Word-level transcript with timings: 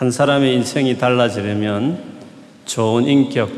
한 0.00 0.10
사람의 0.10 0.54
인생이 0.54 0.96
달라지려면 0.96 2.02
좋은 2.64 3.04
인격, 3.04 3.50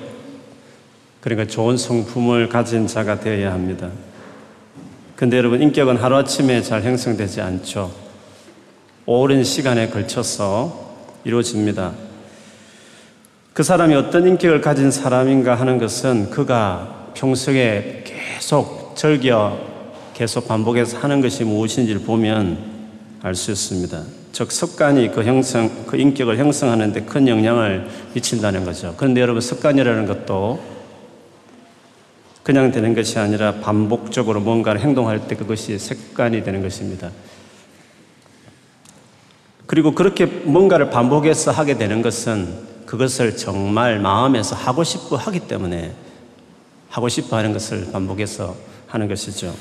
그러니까 1.20 1.46
좋은 1.46 1.76
성품을 1.76 2.48
가진 2.48 2.88
자가 2.88 3.20
되어야 3.20 3.52
합니다. 3.52 3.88
근데 5.14 5.36
여러분, 5.36 5.62
인격은 5.62 5.98
하루아침에 5.98 6.60
잘 6.62 6.82
형성되지 6.82 7.40
않죠. 7.42 7.92
오랜 9.06 9.44
시간에 9.44 9.88
걸쳐서 9.88 10.96
이루어집니다. 11.22 11.92
그 13.52 13.62
사람이 13.62 13.94
어떤 13.94 14.26
인격을 14.26 14.62
가진 14.62 14.90
사람인가 14.90 15.54
하는 15.54 15.78
것은 15.78 16.30
그가 16.30 17.12
평소에 17.14 18.02
계속 18.04 18.96
즐겨 18.96 19.60
계속 20.12 20.48
반복해서 20.48 20.98
하는 20.98 21.20
것이 21.20 21.44
무엇인지를 21.44 22.00
보면 22.00 22.58
알 23.22 23.36
수 23.36 23.52
있습니다. 23.52 24.21
즉, 24.42 24.50
습관이 24.50 25.12
그 25.12 25.22
형성, 25.22 25.86
그 25.86 25.96
인격을 25.96 26.36
형성하는데 26.36 27.02
큰 27.02 27.28
영향을 27.28 27.88
미친다는 28.12 28.64
거죠. 28.64 28.92
그런데 28.96 29.20
여러분, 29.20 29.40
습관이라는 29.40 30.04
것도 30.06 30.60
그냥 32.42 32.72
되는 32.72 32.92
것이 32.92 33.20
아니라 33.20 33.60
반복적으로 33.60 34.40
뭔가를 34.40 34.80
행동할 34.80 35.28
때 35.28 35.36
그것이 35.36 35.78
습관이 35.78 36.42
되는 36.42 36.60
것입니다. 36.60 37.10
그리고 39.66 39.94
그렇게 39.94 40.26
뭔가를 40.26 40.90
반복해서 40.90 41.52
하게 41.52 41.78
되는 41.78 42.02
것은 42.02 42.52
그것을 42.84 43.36
정말 43.36 44.00
마음에서 44.00 44.56
하고 44.56 44.82
싶어 44.82 45.14
하기 45.14 45.46
때문에 45.46 45.94
하고 46.88 47.08
싶어 47.08 47.36
하는 47.36 47.52
것을 47.52 47.92
반복해서 47.92 48.56
하는 48.88 49.06
것이죠. 49.06 49.54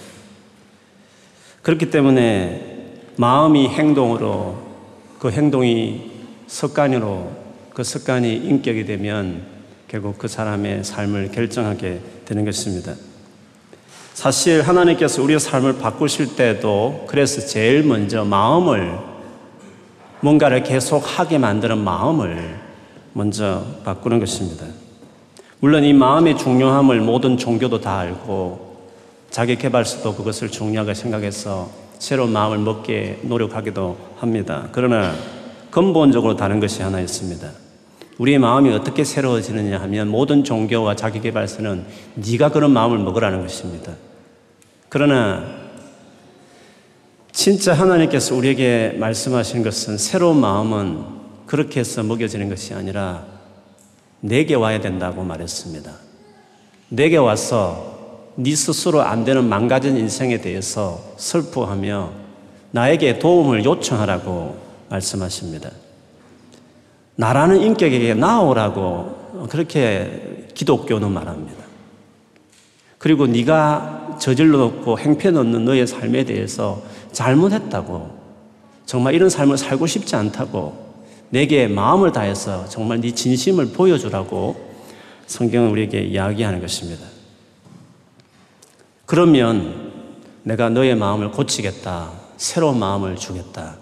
그렇기 1.61 1.91
때문에 1.91 2.93
마음이 3.17 3.70
행동으로 3.70 4.70
그 5.21 5.30
행동이 5.30 6.02
습관으로 6.48 7.31
그 7.75 7.84
습관이 7.84 8.38
인격이 8.38 8.85
되면 8.85 9.43
결국 9.87 10.18
그 10.18 10.27
사람의 10.27 10.84
삶을 10.84 11.29
결정하게 11.29 11.99
되는 12.26 12.43
것입니다. 12.43 12.95
사실 14.15 14.63
하나님께서 14.63 15.21
우리의 15.21 15.40
삶을 15.40 15.77
바꾸실 15.77 16.35
때도 16.35 17.05
그래서 17.07 17.45
제일 17.45 17.84
먼저 17.84 18.26
마음을 18.26 18.98
뭔가를 20.21 20.63
계속 20.63 21.04
하게 21.05 21.38
만드는 21.38 21.77
마음을 21.77 22.60
먼저 23.13 23.63
바꾸는 23.85 24.20
것입니다. 24.20 24.65
물론 25.60 25.84
이 25.84 25.93
마음의 25.93 26.40
중요함을 26.40 26.99
모든 26.99 27.38
종교도 27.38 27.79
다 27.79 27.99
알고 27.99 28.90
자기 29.29 29.55
개발서도 29.55 30.15
그것을 30.15 30.49
중요하게 30.49 30.95
생각해서 30.95 31.80
새로운 32.02 32.32
마음을 32.32 32.57
먹게 32.57 33.20
노력하기도 33.21 33.96
합니다. 34.18 34.70
그러나 34.71 35.13
근본적으로 35.70 36.35
다른 36.35 36.60
것이 36.60 36.82
하나 36.82 36.99
있습니다. 36.99 37.48
우리의 38.18 38.40
마음이 38.40 38.74
어떻게 38.74 39.04
새로워지느냐 39.04 39.80
하면 39.82 40.07
모든 40.07 40.44
종교와 40.44 40.96
자기 40.96 41.22
개발서는 41.22 41.85
네가 42.16 42.49
그런 42.49 42.72
마음을 42.72 42.98
먹으라는 42.98 43.44
것입니다. 43.44 43.94
그러나 44.90 45.46
진짜 47.32 47.74
하나님께서 47.74 48.35
우리에게 48.35 48.96
말씀하신 48.98 49.62
것은 49.62 49.99
새로운 49.99 50.41
마음은 50.41 51.05
그렇게 51.46 51.82
해서 51.82 52.02
먹여지는 52.02 52.49
것이 52.49 52.74
아니라 52.74 53.27
내게 54.22 54.55
와야 54.55 54.82
된다고 54.82 55.24
말했습니다. 55.24 55.91
내게 56.90 57.18
와서 57.18 57.90
네 58.35 58.55
스스로 58.55 59.01
안 59.01 59.26
되는 59.26 59.48
망가진 59.48 59.98
인생에 59.98 60.40
대해서 60.41 61.04
슬퍼하며 61.18 62.12
나에게 62.71 63.20
도움을 63.20 63.65
요청하라고 63.65 64.57
말씀하십니다. 64.90 65.69
나라는 67.16 67.62
인격에게 67.62 68.13
나오라고 68.13 69.47
그렇게 69.50 70.47
기독교는 70.53 71.12
말합니다. 71.12 71.62
그리고 72.97 73.28
네가 73.28 74.17
저질러 74.19 74.57
놓고 74.57 75.00
행편없는 75.00 75.66
너의 75.66 75.88
삶에 75.88 76.23
대해서 76.23 76.81
잘못했다고 77.11 78.22
정말 78.85 79.16
이런 79.16 79.29
삶을 79.29 79.57
살고 79.57 79.88
싶지 79.88 80.16
않다고 80.16 80.91
내게 81.29 81.67
마음을 81.67 82.11
다해서 82.11 82.67
정말 82.67 83.01
네 83.01 83.11
진심을 83.11 83.67
보여주라고 83.67 84.72
성경은 85.28 85.72
우리에게 85.72 86.01
이야기하는 86.01 86.61
것입니다. 86.61 87.10
그러면 89.11 89.91
내가 90.44 90.69
너의 90.69 90.95
마음을 90.95 91.31
고치겠다. 91.31 92.11
새로운 92.38 92.79
마음을 92.79 93.17
주겠다. 93.17 93.75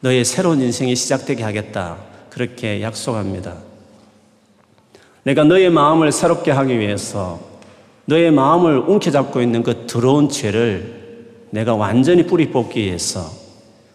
너의 0.00 0.24
새로운 0.24 0.62
인생이 0.62 0.96
시작되게 0.96 1.42
하겠다. 1.42 1.98
그렇게 2.30 2.80
약속합니다. 2.80 3.52
내가 5.24 5.44
너의 5.44 5.68
마음을 5.68 6.10
새롭게 6.10 6.52
하기 6.52 6.78
위해서 6.78 7.38
너의 8.06 8.30
마음을 8.30 8.78
움켜잡고 8.78 9.42
있는 9.42 9.62
그 9.62 9.86
더러운 9.86 10.30
죄를 10.30 11.26
내가 11.50 11.74
완전히 11.74 12.26
뿌리 12.26 12.50
뽑기 12.50 12.80
위해서 12.80 13.30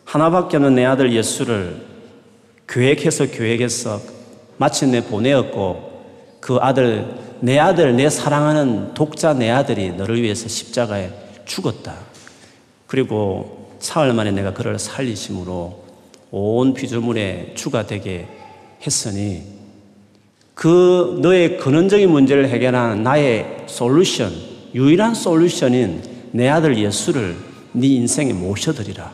하나밖에 0.05 0.57
없는 0.57 0.75
내 0.75 0.85
아들 0.85 1.11
예수를 1.11 1.83
계획해서 2.69 3.31
계획해서 3.31 3.99
마침내 4.57 5.03
보내었고 5.03 5.90
그 6.41 6.57
아들, 6.59 7.07
내 7.39 7.57
아들, 7.59 7.95
내 7.95 8.09
사랑하는 8.09 8.93
독자 8.93 9.33
내 9.33 9.49
아들이 9.49 9.91
너를 9.91 10.21
위해서 10.21 10.49
십자가에 10.49 11.11
죽었다. 11.45 11.95
그리고 12.87 13.69
사흘 13.79 14.11
만에 14.11 14.31
내가 14.31 14.51
그를 14.51 14.77
살리심으로 14.77 15.81
온 16.31 16.73
피조물의 16.73 17.53
주가 17.55 17.85
되게 17.85 18.27
했으니 18.85 19.43
그 20.55 21.19
너의 21.21 21.57
근원적인 21.57 22.09
문제를 22.09 22.49
해결하는 22.49 23.03
나의 23.03 23.65
솔루션, 23.67 24.31
유일한 24.73 25.13
솔루션인 25.13 26.03
내 26.31 26.49
아들 26.49 26.77
예수를 26.77 27.37
네 27.73 27.87
인생에 27.87 28.33
모셔드리라. 28.33 29.13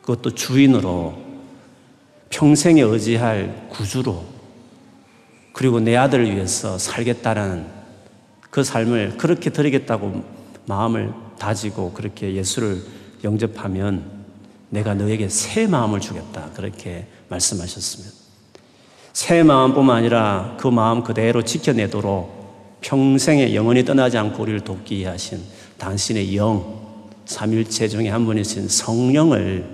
그것도 0.00 0.34
주인으로 0.34 1.14
평생에 2.30 2.80
의지할 2.80 3.68
구주로 3.68 4.31
그리고 5.52 5.80
내 5.80 5.96
아들을 5.96 6.34
위해서 6.34 6.78
살겠다는 6.78 7.66
그 8.50 8.64
삶을 8.64 9.16
그렇게 9.18 9.50
드리겠다고 9.50 10.24
마음을 10.66 11.12
다지고 11.38 11.92
그렇게 11.92 12.34
예수를 12.34 12.82
영접하면 13.24 14.22
내가 14.70 14.94
너에게 14.94 15.28
새 15.28 15.66
마음을 15.66 16.00
주겠다. 16.00 16.50
그렇게 16.54 17.06
말씀하셨습니다. 17.28 18.14
새 19.12 19.42
마음뿐만 19.42 19.96
아니라 19.98 20.56
그 20.58 20.68
마음 20.68 21.02
그대로 21.02 21.42
지켜내도록 21.42 22.80
평생에 22.80 23.54
영원히 23.54 23.84
떠나지 23.84 24.18
않고 24.18 24.42
우리를 24.42 24.60
돕기 24.60 24.96
위해 24.96 25.08
하신 25.08 25.40
당신의 25.78 26.36
영, 26.36 26.80
삼일체 27.24 27.88
중에 27.88 28.08
한 28.08 28.24
분이신 28.24 28.68
성령을 28.68 29.64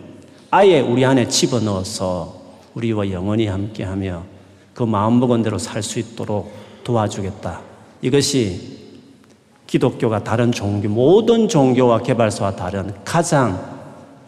아예 0.51 0.81
우리 0.81 1.05
안에 1.05 1.29
집어넣어서 1.29 2.41
우리와 2.75 3.11
영원히 3.11 3.47
함께하며 3.47 4.38
그 4.79 4.85
마음먹은 4.85 5.43
대로 5.43 5.59
살 5.59 5.83
수 5.83 5.99
있도록 5.99 6.55
도와주겠다. 6.85 7.61
이것이 8.01 8.79
기독교가 9.67 10.23
다른 10.23 10.53
종교, 10.53 10.89
모든 10.89 11.49
종교와 11.49 12.03
개발서와 12.03 12.55
다른 12.55 12.95
가장 13.05 13.61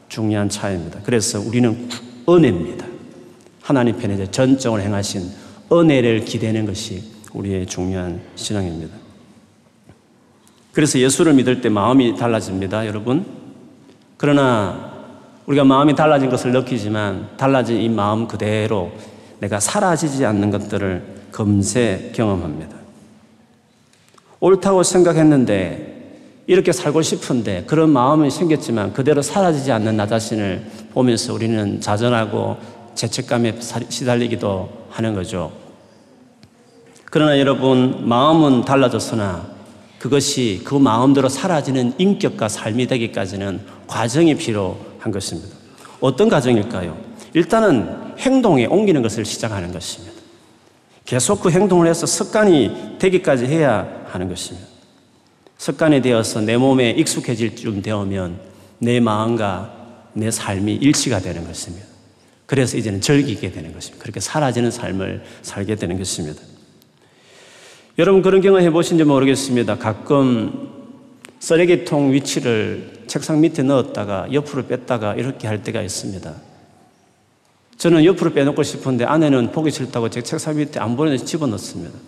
중요한 0.08 0.48
차이입니다. 0.48 1.02
그래서 1.04 1.38
우리는 1.38 1.88
은혜입니다. 2.28 2.84
하나님 3.62 3.96
편에 3.96 4.28
전정을 4.28 4.80
행하신 4.80 5.30
은혜를 5.70 6.24
기대는 6.24 6.66
것이 6.66 7.04
우리의 7.32 7.66
중요한 7.66 8.20
신앙입니다. 8.34 8.96
그래서 10.72 10.98
예수를 10.98 11.32
믿을 11.34 11.60
때 11.60 11.68
마음이 11.68 12.16
달라집니다, 12.16 12.88
여러분. 12.88 13.24
그러나 14.16 14.94
우리가 15.46 15.62
마음이 15.62 15.94
달라진 15.94 16.28
것을 16.28 16.50
느끼지만 16.50 17.36
달라진 17.36 17.80
이 17.80 17.88
마음 17.88 18.26
그대로 18.26 18.90
내가 19.40 19.60
사라지지 19.60 20.24
않는 20.24 20.50
것들을 20.50 21.02
금세 21.30 22.12
경험합니다. 22.14 22.76
옳다고 24.40 24.82
생각했는데 24.82 25.90
이렇게 26.46 26.72
살고 26.72 27.02
싶은데 27.02 27.64
그런 27.66 27.90
마음이 27.90 28.30
생겼지만 28.30 28.92
그대로 28.92 29.22
사라지지 29.22 29.70
않는 29.72 29.96
나 29.96 30.06
자신을 30.06 30.64
보면서 30.92 31.34
우리는 31.34 31.80
자전하고 31.80 32.56
죄책감에 32.94 33.58
시달리기도 33.88 34.68
하는 34.90 35.14
거죠. 35.14 35.52
그러나 37.04 37.38
여러분, 37.38 38.08
마음은 38.08 38.64
달라졌으나 38.64 39.46
그것이 39.98 40.62
그 40.64 40.74
마음대로 40.74 41.28
사라지는 41.28 41.94
인격과 41.98 42.48
삶이 42.48 42.86
되기까지는 42.86 43.60
과정이 43.86 44.34
필요한 44.36 45.10
것입니다. 45.12 45.54
어떤 46.00 46.28
과정일까요? 46.28 47.09
일단은 47.34 48.14
행동에 48.18 48.66
옮기는 48.66 49.02
것을 49.02 49.24
시작하는 49.24 49.72
것입니다. 49.72 50.20
계속 51.04 51.40
그 51.40 51.50
행동을 51.50 51.88
해서 51.88 52.06
습관이 52.06 52.96
되기까지 52.98 53.46
해야 53.46 54.04
하는 54.06 54.28
것입니다. 54.28 54.66
습관이 55.58 56.02
되어서 56.02 56.40
내 56.40 56.56
몸에 56.56 56.90
익숙해질 56.90 57.56
쯤 57.56 57.82
되면 57.82 58.40
내 58.78 59.00
마음과 59.00 59.80
내 60.12 60.30
삶이 60.30 60.74
일치가 60.76 61.20
되는 61.20 61.46
것입니다. 61.46 61.86
그래서 62.46 62.76
이제는 62.76 63.00
즐기게 63.00 63.52
되는 63.52 63.72
것입니다. 63.72 64.02
그렇게 64.02 64.20
사라지는 64.20 64.70
삶을 64.70 65.22
살게 65.42 65.76
되는 65.76 65.98
것입니다. 65.98 66.42
여러분 67.98 68.22
그런 68.22 68.40
경험 68.40 68.62
해보신지 68.62 69.04
모르겠습니다. 69.04 69.78
가끔 69.78 70.70
쓰레기통 71.38 72.12
위치를 72.12 73.04
책상 73.06 73.40
밑에 73.40 73.62
넣었다가 73.62 74.32
옆으로 74.32 74.66
뺐다가 74.66 75.14
이렇게 75.14 75.46
할 75.46 75.62
때가 75.62 75.82
있습니다. 75.82 76.49
저는 77.80 78.04
옆으로 78.04 78.34
빼놓고 78.34 78.62
싶은데 78.62 79.06
아내는 79.06 79.52
보기 79.52 79.70
싫다고 79.70 80.10
제 80.10 80.20
책상 80.20 80.54
밑에 80.54 80.78
안 80.78 80.98
보내서 80.98 81.24
집어넣습니다. 81.24 81.98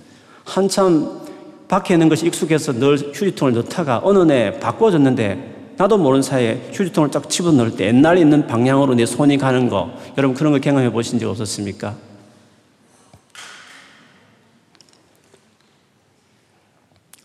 한참 0.45 1.23
밖에 1.67 1.95
있는 1.95 2.11
것이 2.11 2.27
익숙해서 2.27 2.75
늘 2.75 2.99
휴지통을 2.99 3.55
넣다가 3.55 4.03
어느 4.05 4.19
날 4.19 4.61
바꿔줬는데 4.61 5.75
나도 5.79 5.97
모르는 5.97 6.21
사이에 6.21 6.69
휴지통을 6.75 7.11
쫙 7.11 7.31
집어넣을 7.31 7.75
때 7.75 7.87
옛날에 7.87 8.21
있는 8.21 8.47
방향으로 8.47 8.95
내 8.95 9.07
손이 9.07 9.39
가는 9.39 9.71
거 9.71 9.91
여러분 10.19 10.37
그런 10.37 10.53
거 10.53 10.59
경험해 10.59 10.93
보신 10.93 11.19
적 11.19 11.31
없었습니까? 11.31 11.97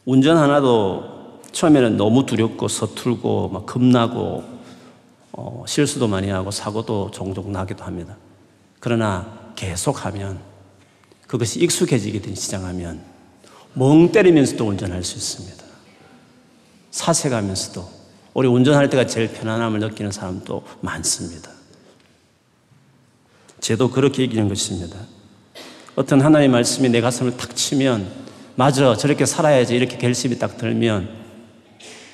운전 0.05 0.37
하나도 0.37 1.41
처음에는 1.51 1.97
너무 1.97 2.25
두렵고 2.25 2.69
서툴고 2.69 3.49
막 3.49 3.65
겁나고 3.65 4.45
어, 5.33 5.65
실수도 5.67 6.07
많이 6.07 6.29
하고 6.29 6.49
사고도 6.49 7.11
종종 7.11 7.51
나기도 7.51 7.83
합니다. 7.83 8.15
그러나 8.87 9.51
계속하면 9.57 10.39
그것이 11.27 11.59
익숙해지게 11.59 12.21
된 12.21 12.35
시작하면 12.35 13.01
멍 13.73 14.13
때리면서도 14.13 14.65
운전할 14.65 15.03
수 15.03 15.17
있습니다. 15.17 15.61
사색하면서도 16.91 17.85
우리 18.33 18.47
운전할 18.47 18.89
때가 18.89 19.05
제일 19.05 19.27
편안함을 19.33 19.81
느끼는 19.81 20.13
사람도 20.13 20.63
많습니다. 20.79 21.51
저도 23.59 23.91
그렇게 23.91 24.23
이기는 24.23 24.47
것입니다. 24.47 24.97
어떤 25.97 26.21
하나님의 26.21 26.47
말씀이 26.47 26.87
내 26.87 27.01
가슴을 27.01 27.35
탁 27.35 27.57
치면 27.57 28.09
맞아 28.55 28.95
저렇게 28.95 29.25
살아야지 29.25 29.75
이렇게 29.75 29.97
결심이 29.97 30.39
딱 30.39 30.57
들면 30.57 31.09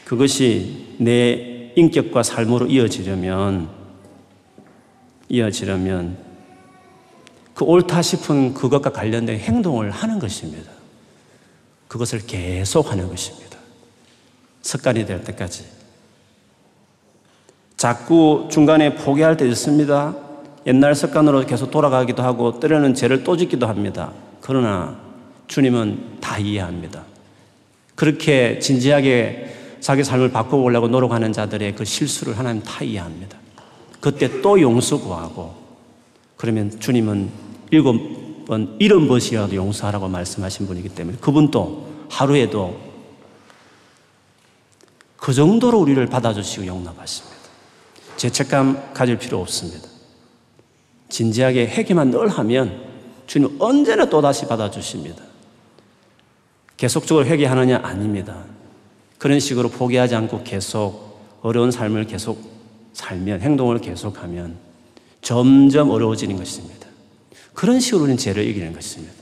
그것이 0.05 0.95
내 0.97 1.71
인격과 1.75 2.23
삶으로 2.23 2.65
이어지려면 2.65 3.69
이어지려면 5.29 6.32
그 7.53 7.65
옳다 7.65 8.01
싶은 8.01 8.53
그것과 8.53 8.91
관련된 8.91 9.39
행동을 9.39 9.91
하는 9.91 10.19
것입니다. 10.19 10.71
그것을 11.87 12.25
계속 12.25 12.91
하는 12.91 13.07
것입니다. 13.07 13.57
습관이 14.61 15.05
될 15.05 15.23
때까지. 15.23 15.65
자꾸 17.77 18.47
중간에 18.51 18.95
포기할 18.95 19.37
때 19.37 19.47
있습니다. 19.47 20.15
옛날 20.65 20.95
습관으로 20.95 21.45
계속 21.45 21.69
돌아가기도 21.69 22.23
하고 22.23 22.59
때로는 22.59 22.95
죄를 22.95 23.23
또 23.23 23.35
짓기도 23.35 23.67
합니다. 23.67 24.13
그러나 24.41 24.97
주님은 25.47 26.19
다 26.21 26.37
이해합니다. 26.37 27.03
그렇게 27.95 28.59
진지하게 28.59 29.77
자기 29.81 30.03
삶을 30.03 30.31
바꿔보려고 30.31 30.87
노력하는 30.87 31.33
자들의 31.33 31.75
그 31.75 31.83
실수를 31.83 32.39
하나님 32.39 32.63
다 32.63 32.83
이해합니다. 32.83 33.37
그때 33.99 34.41
또 34.41 34.59
용서 34.59 34.99
구하고 34.99 35.53
그러면 36.37 36.79
주님은 36.79 37.42
일곱 37.73 38.45
번, 38.45 38.75
일흔 38.77 39.07
번이라도 39.07 39.55
용서하라고 39.55 40.07
말씀하신 40.07 40.67
분이기 40.67 40.89
때문에 40.89 41.17
그분도 41.17 41.87
하루에도 42.07 42.79
그 45.17 45.33
정도로 45.33 45.79
우리를 45.79 46.05
받아주시고 46.05 46.67
용납하십니다. 46.67 47.35
죄책감 48.17 48.93
가질 48.93 49.17
필요 49.17 49.41
없습니다. 49.41 49.89
진지하게 51.09 51.65
회개만 51.65 52.11
늘 52.11 52.27
하면 52.27 52.83
주님 53.25 53.55
언제나 53.59 54.05
또다시 54.05 54.45
받아주십니다. 54.45 55.23
계속적으로 56.77 57.25
회개하느냐? 57.25 57.79
아닙니다. 57.81 58.43
그런 59.17 59.39
식으로 59.39 59.69
포기하지 59.69 60.13
않고 60.13 60.43
계속 60.43 61.19
어려운 61.41 61.71
삶을 61.71 62.05
계속 62.05 62.39
살면, 62.93 63.41
행동을 63.41 63.79
계속하면 63.79 64.57
점점 65.23 65.89
어려워지는 65.89 66.37
것입니다. 66.37 66.82
그런 67.53 67.79
식으로 67.79 68.03
우리는 68.03 68.17
죄를 68.17 68.47
이기는 68.47 68.73
것입니다. 68.73 69.13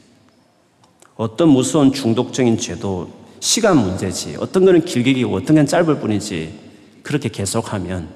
어떤 1.16 1.50
무서운 1.50 1.92
중독적인 1.92 2.58
죄도 2.58 3.12
시간 3.40 3.78
문제지, 3.78 4.36
어떤 4.40 4.66
거는 4.66 4.86
길게 4.86 5.14
기고 5.14 5.36
어떤 5.36 5.56
건 5.56 5.66
짧을 5.66 6.00
뿐이지, 6.00 6.54
그렇게 7.04 7.30
계속하면 7.30 8.10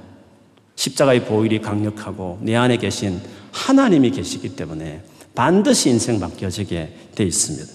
십자가의 0.75 1.25
보일이 1.25 1.59
강력하고 1.61 2.39
내 2.41 2.55
안에 2.55 2.77
계신 2.77 3.19
하나님이 3.51 4.11
계시기 4.11 4.55
때문에 4.55 5.01
반드시 5.33 5.89
인생 5.89 6.19
바뀌어지게 6.19 6.89
돼 7.15 7.23
있습니다. 7.23 7.65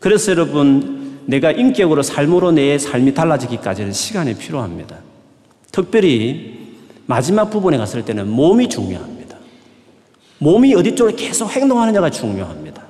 그래서 0.00 0.32
여러분, 0.32 1.20
내가 1.26 1.50
인격으로 1.50 2.02
삶으로 2.02 2.52
내 2.52 2.78
삶이 2.78 3.14
달라지기까지는 3.14 3.92
시간이 3.92 4.36
필요합니다. 4.36 4.98
특별히 5.72 6.76
마지막 7.06 7.50
부분에 7.50 7.76
갔을 7.76 8.04
때는 8.04 8.28
몸이 8.28 8.68
중요합니다. 8.68 9.13
몸이 10.44 10.74
어디 10.74 10.94
쪽으로 10.94 11.16
계속 11.16 11.50
행동하느냐가 11.50 12.10
중요합니다. 12.10 12.82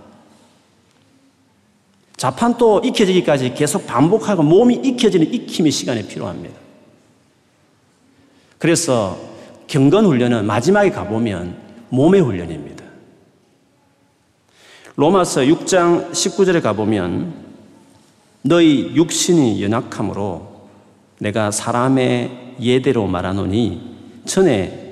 자판도 2.16 2.80
익혀지기까지 2.84 3.54
계속 3.54 3.86
반복하고 3.86 4.42
몸이 4.42 4.74
익혀지는 4.82 5.32
익힘이 5.32 5.70
시간이 5.70 6.08
필요합니다. 6.08 6.56
그래서 8.58 9.16
경건 9.68 10.04
훈련은 10.06 10.46
마지막에 10.46 10.90
가보면 10.90 11.56
몸의 11.90 12.22
훈련입니다. 12.22 12.84
로마서 14.96 15.42
6장 15.42 16.10
19절에 16.10 16.60
가보면 16.60 17.34
너희 18.42 18.96
육신이 18.96 19.62
연약함으로 19.62 20.68
내가 21.20 21.52
사람의 21.52 22.56
예대로 22.60 23.06
말하노니 23.06 23.94
전에 24.24 24.83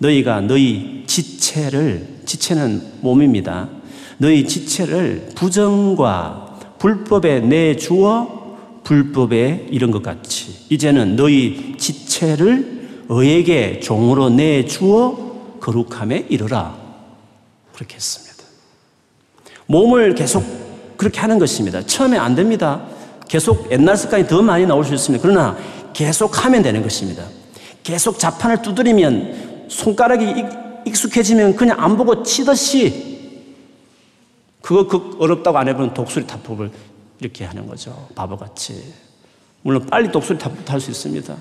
너희가 0.00 0.40
너희 0.40 1.04
지체를 1.06 2.06
지체는 2.24 2.82
몸입니다. 3.00 3.68
너희 4.18 4.46
지체를 4.46 5.30
부정과 5.34 6.58
불법에 6.78 7.40
내주어 7.40 8.40
불법에 8.82 9.68
이런 9.70 9.90
것 9.90 10.02
같이 10.02 10.66
이제는 10.70 11.16
너희 11.16 11.74
지체를 11.78 13.04
의에게 13.08 13.80
종으로 13.80 14.30
내주어 14.30 15.58
거룩함에 15.60 16.26
이르라 16.28 16.76
그렇게 17.74 17.96
했습니다. 17.96 18.44
몸을 19.66 20.14
계속 20.14 20.44
그렇게 20.96 21.20
하는 21.20 21.38
것입니다. 21.38 21.82
처음에 21.82 22.16
안 22.16 22.34
됩니다. 22.34 22.82
계속 23.28 23.70
옛날 23.70 23.96
습관이 23.96 24.26
더 24.26 24.42
많이 24.42 24.66
나올 24.66 24.84
수 24.84 24.94
있습니다. 24.94 25.22
그러나 25.22 25.56
계속 25.92 26.44
하면 26.44 26.62
되는 26.62 26.82
것입니다. 26.82 27.24
계속 27.82 28.18
자판을 28.18 28.62
두드리면 28.62 29.49
손가락이 29.70 30.44
익숙해지면 30.86 31.56
그냥 31.56 31.80
안 31.80 31.96
보고 31.96 32.22
치듯이 32.22 33.08
그거 34.60 34.86
그 34.86 35.16
어렵다고 35.18 35.56
안 35.56 35.68
해보는 35.68 35.94
독수리 35.94 36.26
타법을 36.26 36.70
이렇게 37.20 37.44
하는 37.44 37.66
거죠. 37.66 38.08
바보같이. 38.14 38.92
물론 39.62 39.86
빨리 39.86 40.10
독수리 40.10 40.38
타법 40.38 40.68
할수 40.70 40.90
있습니다. 40.90 41.36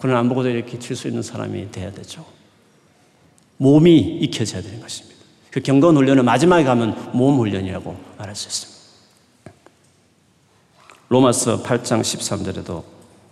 그러나 0.00 0.18
안 0.18 0.28
보고도 0.28 0.48
이렇게 0.48 0.78
칠 0.78 0.96
수 0.96 1.08
있는 1.08 1.22
사람이 1.22 1.70
돼야 1.70 1.92
되죠. 1.92 2.24
몸이 3.58 3.98
익혀져야 4.22 4.62
되는 4.62 4.80
것입니다. 4.80 5.20
그 5.50 5.60
경건 5.60 5.96
훈련은 5.96 6.24
마지막에 6.24 6.64
가면 6.64 7.12
몸 7.12 7.38
훈련이라고 7.38 7.96
말할 8.18 8.34
수 8.34 8.48
있습니다. 8.48 8.82
로마서 11.08 11.62
8장 11.62 12.00
13절에도 12.00 12.82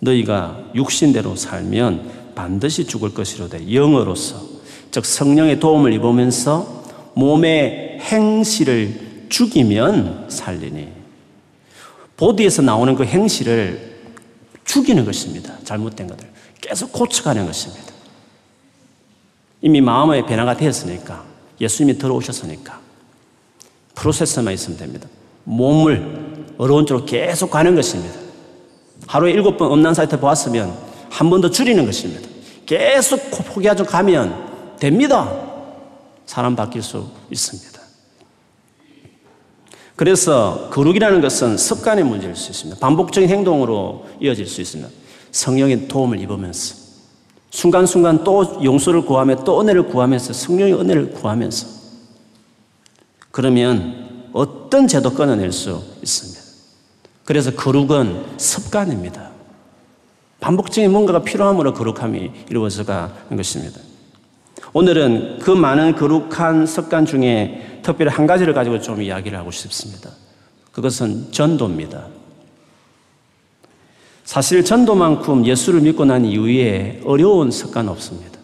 너희가 0.00 0.62
육신대로 0.74 1.34
살면 1.34 2.19
반드시 2.34 2.86
죽을 2.86 3.14
것이로되 3.14 3.72
영어로서 3.74 4.40
즉 4.90 5.04
성령의 5.04 5.60
도움을 5.60 5.92
입으면서 5.92 6.82
몸의 7.14 7.98
행실을 8.00 9.26
죽이면 9.28 10.26
살리니 10.28 10.88
보디에서 12.16 12.62
나오는 12.62 12.94
그 12.94 13.04
행실을 13.04 13.98
죽이는 14.64 15.04
것입니다. 15.04 15.54
잘못된 15.64 16.06
것들 16.06 16.28
계속 16.60 16.92
고쳐가는 16.92 17.46
것입니다. 17.46 17.92
이미 19.62 19.80
마음의 19.80 20.26
변화가 20.26 20.56
되었으니까 20.56 21.24
예수님이 21.60 21.98
들어오셨으니까 21.98 22.80
프로세스만 23.94 24.54
있으면 24.54 24.78
됩니다. 24.78 25.08
몸을 25.44 26.46
어려운 26.58 26.86
쪽으로 26.86 27.04
계속 27.04 27.50
가는 27.50 27.74
것입니다. 27.74 28.18
하루에 29.06 29.32
일곱 29.32 29.56
번 29.56 29.72
음란 29.72 29.94
사이트 29.94 30.18
보았으면 30.18 30.89
한 31.10 31.28
번 31.28 31.40
더 31.40 31.50
줄이는 31.50 31.84
것입니다. 31.84 32.28
계속 32.66 33.30
포기하죠 33.30 33.84
가면 33.84 34.76
됩니다. 34.78 35.30
사람 36.24 36.54
바뀔 36.56 36.82
수 36.82 37.08
있습니다. 37.30 37.80
그래서 39.96 40.70
거룩이라는 40.70 41.20
것은 41.20 41.58
습관의 41.58 42.04
문제일 42.04 42.34
수 42.34 42.50
있습니다. 42.50 42.80
반복적인 42.80 43.28
행동으로 43.28 44.06
이어질 44.20 44.46
수 44.46 44.60
있습니다. 44.62 44.90
성령의 45.32 45.88
도움을 45.88 46.20
입으면서 46.20 46.76
순간순간 47.50 48.24
또 48.24 48.60
용서를 48.64 49.02
구하며 49.02 49.44
또 49.44 49.60
은혜를 49.60 49.88
구하면서 49.88 50.32
성령의 50.32 50.74
은혜를 50.74 51.10
구하면서 51.10 51.66
그러면 53.30 54.28
어떤 54.32 54.88
죄도 54.88 55.12
끊어낼 55.12 55.52
수 55.52 55.82
있습니다. 56.02 56.40
그래서 57.24 57.50
거룩은 57.50 58.38
습관입니다. 58.38 59.29
반복적인 60.40 60.90
뭔가가 60.90 61.22
필요함으로 61.22 61.74
거룩함이 61.74 62.30
이루어져가는 62.48 63.36
것입니다. 63.36 63.80
오늘은 64.72 65.38
그 65.40 65.50
많은 65.50 65.96
거룩한 65.96 66.66
습관 66.66 67.04
중에 67.06 67.80
특별히 67.82 68.10
한 68.10 68.26
가지를 68.26 68.54
가지고 68.54 68.80
좀 68.80 69.02
이야기를 69.02 69.38
하고 69.38 69.50
싶습니다. 69.50 70.10
그것은 70.72 71.32
전도입니다. 71.32 72.06
사실 74.24 74.64
전도만큼 74.64 75.44
예수를 75.44 75.80
믿고 75.80 76.04
난 76.04 76.24
이후에 76.24 77.00
어려운 77.04 77.50
습관 77.50 77.88
없습니다. 77.88 78.38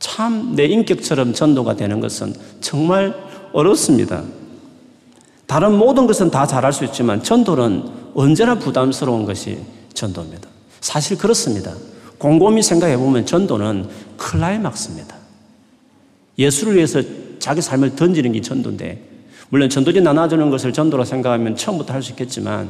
참 0.00 0.54
내 0.54 0.66
인격처럼 0.66 1.32
전도가 1.32 1.76
되는 1.76 2.00
것은 2.00 2.34
정말 2.60 3.14
어렵습니다. 3.52 4.24
다른 5.46 5.76
모든 5.78 6.06
것은 6.06 6.30
다 6.30 6.46
잘할 6.46 6.72
수 6.72 6.84
있지만 6.84 7.22
전도는 7.22 7.84
언제나 8.14 8.56
부담스러운 8.56 9.24
것이 9.24 9.58
전도입니다. 9.94 10.48
사실 10.84 11.16
그렇습니다. 11.16 11.72
곰곰이 12.18 12.62
생각해 12.62 12.98
보면 12.98 13.24
전도는 13.24 13.88
클라이막스입니다. 14.18 15.16
예수를 16.36 16.74
위해서 16.74 17.00
자기 17.38 17.62
삶을 17.62 17.96
던지는 17.96 18.32
게 18.32 18.42
전도인데, 18.42 19.02
물론 19.48 19.70
전도지 19.70 20.02
나눠주는 20.02 20.50
것을 20.50 20.74
전도로 20.74 21.06
생각하면 21.06 21.56
처음부터 21.56 21.94
할 21.94 22.02
수 22.02 22.10
있겠지만, 22.12 22.68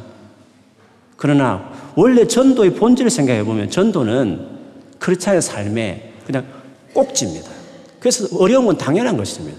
그러나 1.17 1.73
원래 1.97 2.25
전도의 2.25 2.75
본질을 2.77 3.11
생각해 3.11 3.43
보면 3.43 3.69
전도는 3.69 4.47
크리스찬의 5.01 5.43
삶에 5.43 6.13
그냥 6.25 6.47
꼭지입니다. 6.93 7.51
그래서 7.99 8.29
어려운 8.39 8.67
건 8.67 8.79
당연한 8.79 9.17
것입니다. 9.17 9.59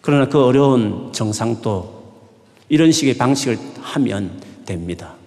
그러나 0.00 0.26
그 0.26 0.42
어려운 0.42 1.12
정상도 1.12 2.02
이런 2.70 2.90
식의 2.90 3.18
방식을 3.18 3.58
하면 3.78 4.40
됩니다. 4.64 5.19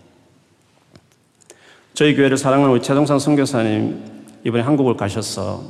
저희 1.96 2.16
교회를 2.16 2.38
사랑하는 2.38 2.74
우리 2.74 2.82
최동상 2.82 3.20
선교사님 3.20 4.04
이번에 4.44 4.64
한국을 4.64 4.98
가셔서 4.98 5.64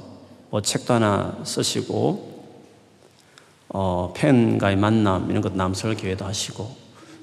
뭐 0.52 0.62
책도 0.62 0.94
하나 0.94 1.38
쓰시고 1.44 2.46
어, 3.68 4.14
팬과의 4.16 4.78
만남 4.78 5.30
이런 5.30 5.42
것 5.42 5.54
남설 5.54 5.96
기회도 5.96 6.24
하시고 6.24 6.72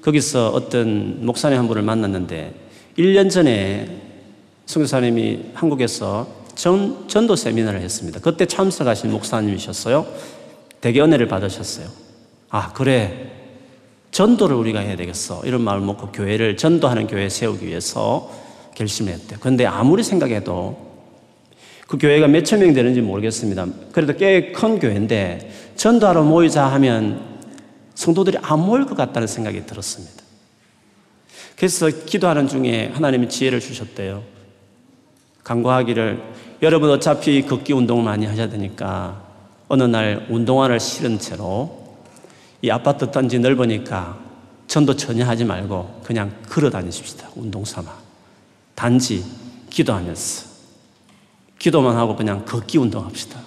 거기서 0.03 0.49
어떤 0.49 1.25
목사님 1.25 1.57
한 1.57 1.67
분을 1.67 1.81
만났는데 1.81 2.53
1년 2.99 3.31
전에 3.31 4.01
선교사님이 4.67 5.45
한국에서 5.55 6.27
전, 6.53 7.07
전도 7.07 7.35
세미나를 7.35 7.81
했습니다. 7.81 8.19
그때 8.19 8.45
참석하신 8.45 9.09
목사님이셨어요. 9.11 10.05
대개 10.79 11.01
은혜를 11.01 11.27
받으셨어요. 11.27 11.87
아, 12.49 12.71
그래. 12.73 13.31
전도를 14.11 14.55
우리가 14.55 14.79
해야 14.81 14.95
되겠어. 14.95 15.41
이런 15.45 15.61
마음을 15.61 15.85
먹고 15.85 16.11
교회를, 16.11 16.57
전도하는 16.57 17.07
교회 17.07 17.29
세우기 17.29 17.65
위해서 17.65 18.29
결심을 18.75 19.13
했대요. 19.13 19.39
그런데 19.41 19.65
아무리 19.65 20.03
생각해도 20.03 20.91
그 21.87 21.97
교회가 21.97 22.27
몇 22.27 22.43
천 22.45 22.59
명 22.59 22.73
되는지 22.73 23.01
모르겠습니다. 23.01 23.65
그래도 23.91 24.15
꽤 24.15 24.51
큰 24.53 24.79
교회인데 24.79 25.51
전도하러 25.75 26.23
모이자 26.23 26.65
하면 26.67 27.21
성도들이 27.95 28.37
안 28.41 28.59
모일 28.65 28.85
것 28.85 28.95
같다는 28.95 29.27
생각이 29.27 29.65
들었습니다. 29.65 30.23
그래서 31.57 31.89
기도하는 31.89 32.47
중에 32.47 32.91
하나님이 32.93 33.29
지혜를 33.29 33.59
주셨대요. 33.59 34.23
강구하기를 35.43 36.21
여러분 36.61 36.89
어차피 36.91 37.45
걷기 37.45 37.73
운동을 37.73 38.03
많이 38.03 38.25
하셔야 38.25 38.47
되니까 38.49 39.23
어느 39.67 39.83
날 39.83 40.27
운동화를 40.29 40.79
실은 40.79 41.19
채로 41.19 41.97
이 42.61 42.69
아파트 42.69 43.11
단지 43.11 43.39
넓으니까 43.39 44.17
전도 44.67 44.95
전혀 44.95 45.25
하지 45.25 45.43
말고 45.43 46.01
그냥 46.03 46.31
걸어 46.49 46.69
다니십시다. 46.69 47.29
운동 47.35 47.65
삼아. 47.65 48.00
단지 48.81 49.23
기도하면서. 49.69 50.49
기도만 51.59 51.97
하고 51.97 52.15
그냥 52.15 52.45
걷기 52.45 52.79
운동합시다. 52.79 53.39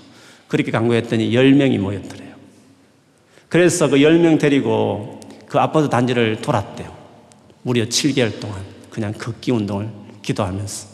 그렇게 0.47 0.71
강구했더니 0.71 1.33
10명이 1.33 1.76
모였더래요. 1.79 2.35
그래서 3.49 3.88
그 3.88 3.97
10명 3.97 4.38
데리고 4.38 5.19
그 5.49 5.59
아파트 5.59 5.88
단지를 5.88 6.41
돌았대요. 6.41 6.95
무려 7.62 7.85
7개월 7.87 8.38
동안 8.38 8.61
그냥 8.91 9.12
걷기 9.12 9.50
운동을 9.50 9.88
기도하면서. 10.23 10.87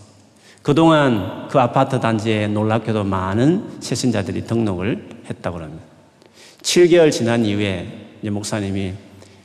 그동안 0.62 1.48
그 1.50 1.60
아파트 1.60 2.00
단지에 2.00 2.46
놀랍게도 2.46 3.04
많은 3.04 3.80
세신자들이 3.80 4.46
등록을 4.46 5.20
했다고 5.28 5.58
합니다. 5.58 5.84
7개월 6.62 7.12
지난 7.12 7.44
이후에 7.44 8.16
목사님이 8.22 8.94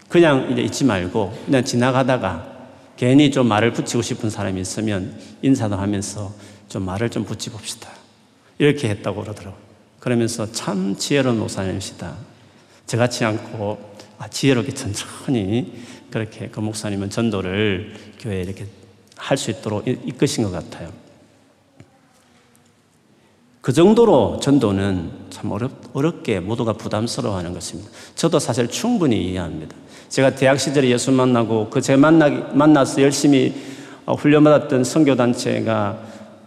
그냥 0.07 0.49
이제 0.53 0.61
잊지 0.61 0.85
말고 0.85 1.37
그냥 1.47 1.65
지나가다가 1.65 2.54
괜히 2.97 3.31
좀 3.31 3.47
말을 3.47 3.73
붙이고 3.73 4.01
싶은 4.01 4.29
사람이 4.29 4.59
있으면 4.61 5.19
인사도 5.41 5.75
하면서 5.75 6.33
좀 6.69 6.83
말을 6.83 7.09
좀 7.09 7.25
붙여 7.25 7.51
봅시다. 7.51 7.89
이렇게 8.57 8.89
했다고 8.89 9.21
그러더라고요. 9.21 9.61
그러면서 9.99 10.51
참 10.51 10.95
지혜로운 10.95 11.39
목사님이시다. 11.39 12.15
저같지 12.85 13.25
않고 13.25 13.95
아, 14.17 14.27
지혜롭게 14.27 14.73
천천히 14.73 15.73
그렇게 16.09 16.47
그 16.47 16.59
목사님은 16.61 17.09
전도를 17.09 17.93
교회에 18.19 18.41
이렇게 18.41 18.67
할 19.17 19.37
수 19.37 19.49
있도록 19.51 19.87
이끄신 19.87 20.43
것 20.43 20.51
같아요. 20.51 20.91
그 23.61 23.73
정도로 23.73 24.39
전도는 24.41 25.11
참 25.31 25.51
어렵, 25.51 25.71
어렵게 25.93 26.39
모두가 26.39 26.73
부담스러워하는 26.73 27.53
것입니다. 27.53 27.89
저도 28.13 28.37
사실 28.37 28.67
충분히 28.67 29.31
이해합니다. 29.31 29.75
제가 30.15 30.29
대학 30.29 30.57
시절에 30.57 30.87
예수 30.91 31.11
만나고 31.11 31.69
그 31.69 31.81
만나, 31.97 32.29
만나서 32.29 33.01
열심히 33.01 33.53
어, 34.05 34.13
훈련받았던 34.13 34.85
선교단체가 34.85 35.99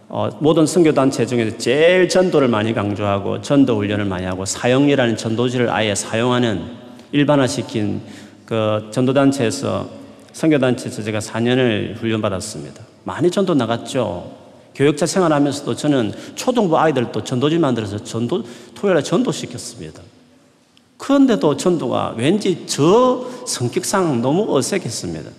어, 0.07 0.29
모든 0.39 0.65
선교단체 0.65 1.27
중에서 1.27 1.55
제일 1.59 2.09
전도를 2.09 2.47
많이 2.47 2.73
강조하고 2.73 3.43
전도 3.43 3.77
훈련을 3.77 4.05
많이 4.05 4.25
하고 4.25 4.43
사형이라는 4.43 5.17
전도지를 5.17 5.69
아예 5.69 5.93
사용하는 5.93 6.63
일반화시킨 7.11 8.01
그 8.47 8.89
전도단체에서 8.89 9.87
선교단체에서 10.33 11.03
제가 11.03 11.19
4년을 11.19 11.97
훈련받았습니다. 11.97 12.81
많이 13.03 13.29
전도 13.29 13.53
나갔죠. 13.53 14.31
교육자 14.73 15.05
생활하면서도 15.05 15.75
저는 15.75 16.13
초등부 16.33 16.75
아이들도 16.75 17.23
전도지 17.23 17.59
만들어서 17.59 18.03
전도, 18.03 18.43
토요일에 18.73 19.03
전도시켰습니다. 19.03 20.01
그런데도 20.99 21.57
전도가 21.57 22.13
왠지 22.15 22.67
저 22.67 23.25
성격상 23.47 24.21
너무 24.21 24.55
어색했습니다. 24.55 25.31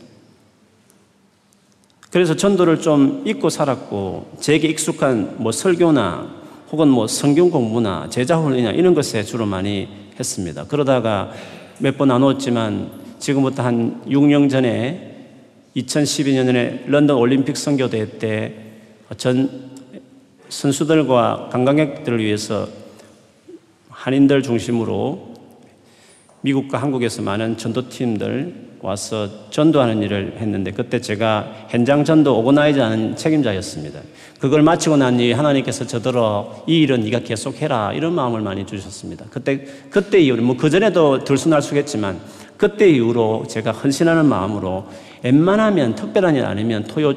그래서 2.11 2.35
전도를 2.35 2.81
좀 2.81 3.23
잊고 3.25 3.49
살았고, 3.49 4.33
제게 4.41 4.67
익숙한 4.67 5.37
뭐 5.39 5.53
설교나 5.53 6.29
혹은 6.73 6.89
뭐 6.89 7.07
성경 7.07 7.51
공부나 7.51 8.09
제자 8.11 8.37
훈련이나 8.37 8.73
이런 8.73 8.95
것에 8.95 9.23
주로 9.23 9.47
많이 9.47 9.89
했습니다. 10.19 10.65
그러다가 10.65 11.31
몇번 11.79 12.09
나눴지만 12.09 12.91
지금부터 13.21 13.63
한 13.63 14.03
6년 14.09 14.51
전에 14.51 15.37
2012년에 15.77 16.89
런던 16.89 17.17
올림픽 17.17 17.57
선교대회 17.57 18.19
때 18.19 18.71
전 19.17 19.71
선수들과 20.49 21.49
관광객들을 21.51 22.23
위해서 22.23 22.69
한인들 23.89 24.43
중심으로 24.43 25.30
미국과 26.43 26.79
한국에서 26.79 27.23
많은 27.23 27.57
전도팀들 27.57 28.71
와서 28.83 29.51
전도하는 29.51 30.03
일을 30.03 30.39
했는데 30.39 30.71
그때 30.71 31.01
제가 31.01 31.67
현장 31.69 32.03
전도 32.05 32.39
오거나이즈하는 32.39 33.15
책임자였습니다. 33.15 34.01
그걸 34.39 34.63
마치고 34.63 34.97
난 34.97 35.19
뒤에 35.19 35.35
하나님께서 35.35 35.87
저더러 35.87 36.65
이 36.67 36.79
일은 36.81 37.03
네가 37.03 37.21
계속해라 37.21 37.93
이런 37.93 38.15
마음을 38.15 38.41
많이 38.41 38.65
주셨습니다. 38.65 39.27
그때 39.31 39.67
그때 39.91 40.19
이후로 40.21 40.43
뭐 40.43 40.57
그 40.57 40.71
전에도 40.71 41.25
들쑥날쑥했지만 41.25 42.21
그때 42.57 42.89
이후로 42.89 43.47
제가 43.49 43.73
헌신하는 43.73 44.25
마음으로 44.27 44.87
웬만하면 45.23 45.95
특별한 45.95 46.37
일 46.37 46.45
아니면 46.45 46.85
토요 46.85 47.15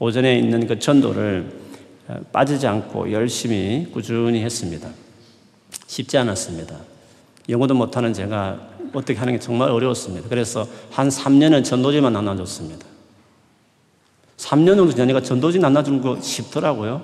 오전에 0.00 0.38
있는 0.38 0.66
그 0.66 0.78
전도를 0.78 1.52
어, 2.08 2.20
빠지지 2.32 2.66
않고 2.66 3.12
열심히 3.12 3.86
꾸준히 3.92 4.42
했습니다. 4.42 4.88
쉽지 5.86 6.18
않았습니다. 6.18 6.89
영어도 7.50 7.74
못하는 7.74 8.12
제가 8.12 8.58
어떻게 8.92 9.18
하는 9.18 9.32
게 9.32 9.38
정말 9.38 9.70
어려웠습니다. 9.70 10.28
그래서 10.28 10.66
한 10.90 11.08
3년은 11.08 11.64
전도지만 11.64 12.12
나눠줬습니다. 12.12 12.86
3년 14.36 14.76
정도 14.76 14.90
지나니까 14.90 15.20
전도지 15.20 15.58
나눠주는 15.58 16.00
거 16.00 16.20
쉽더라고요. 16.20 17.02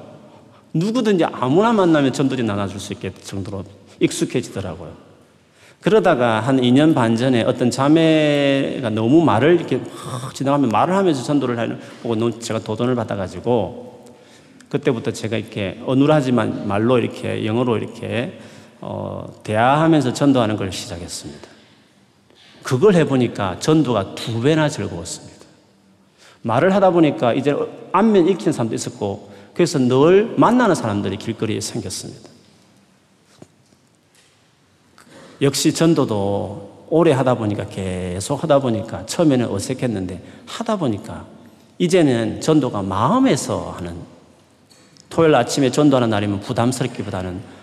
누구든지 0.72 1.24
아무나 1.24 1.72
만나면 1.72 2.12
전도지 2.12 2.42
나눠줄 2.42 2.80
수 2.80 2.92
있게 2.92 3.12
정도로 3.12 3.64
익숙해지더라고요. 4.00 5.06
그러다가 5.80 6.40
한 6.40 6.60
2년 6.60 6.94
반 6.94 7.16
전에 7.16 7.42
어떤 7.42 7.70
자매가 7.70 8.90
너무 8.90 9.22
말을 9.22 9.54
이렇게 9.54 9.80
지나가면 10.34 10.70
말을 10.70 10.94
하면서 10.94 11.22
전도를 11.22 11.58
하는 11.58 11.78
보고 12.02 12.38
제가 12.38 12.60
도전을 12.60 12.94
받아가지고 12.94 14.04
그때부터 14.68 15.12
제가 15.12 15.36
이렇게 15.36 15.80
어눌하지만 15.86 16.66
말로 16.66 16.98
이렇게 16.98 17.46
영어로 17.46 17.76
이렇게 17.76 18.38
어, 18.80 19.26
대화하면서 19.42 20.12
전도하는 20.12 20.56
걸 20.56 20.72
시작했습니다. 20.72 21.48
그걸 22.62 22.94
해보니까 22.94 23.58
전도가 23.60 24.14
두 24.14 24.40
배나 24.40 24.68
즐거웠습니다. 24.68 25.36
말을 26.42 26.74
하다 26.74 26.90
보니까 26.90 27.32
이제 27.32 27.54
안면 27.92 28.28
익히는 28.28 28.52
사람도 28.52 28.74
있었고 28.74 29.30
그래서 29.54 29.78
늘 29.78 30.34
만나는 30.36 30.74
사람들이 30.74 31.16
길거리에 31.16 31.60
생겼습니다. 31.60 32.30
역시 35.42 35.72
전도도 35.74 36.86
오래 36.88 37.12
하다 37.12 37.34
보니까 37.34 37.66
계속 37.66 38.42
하다 38.42 38.60
보니까 38.60 39.06
처음에는 39.06 39.50
어색했는데 39.50 40.22
하다 40.46 40.76
보니까 40.76 41.26
이제는 41.78 42.40
전도가 42.40 42.82
마음에서 42.82 43.72
하는 43.72 43.96
토요일 45.10 45.34
아침에 45.34 45.70
전도하는 45.70 46.10
날이면 46.10 46.40
부담스럽기보다는 46.40 47.55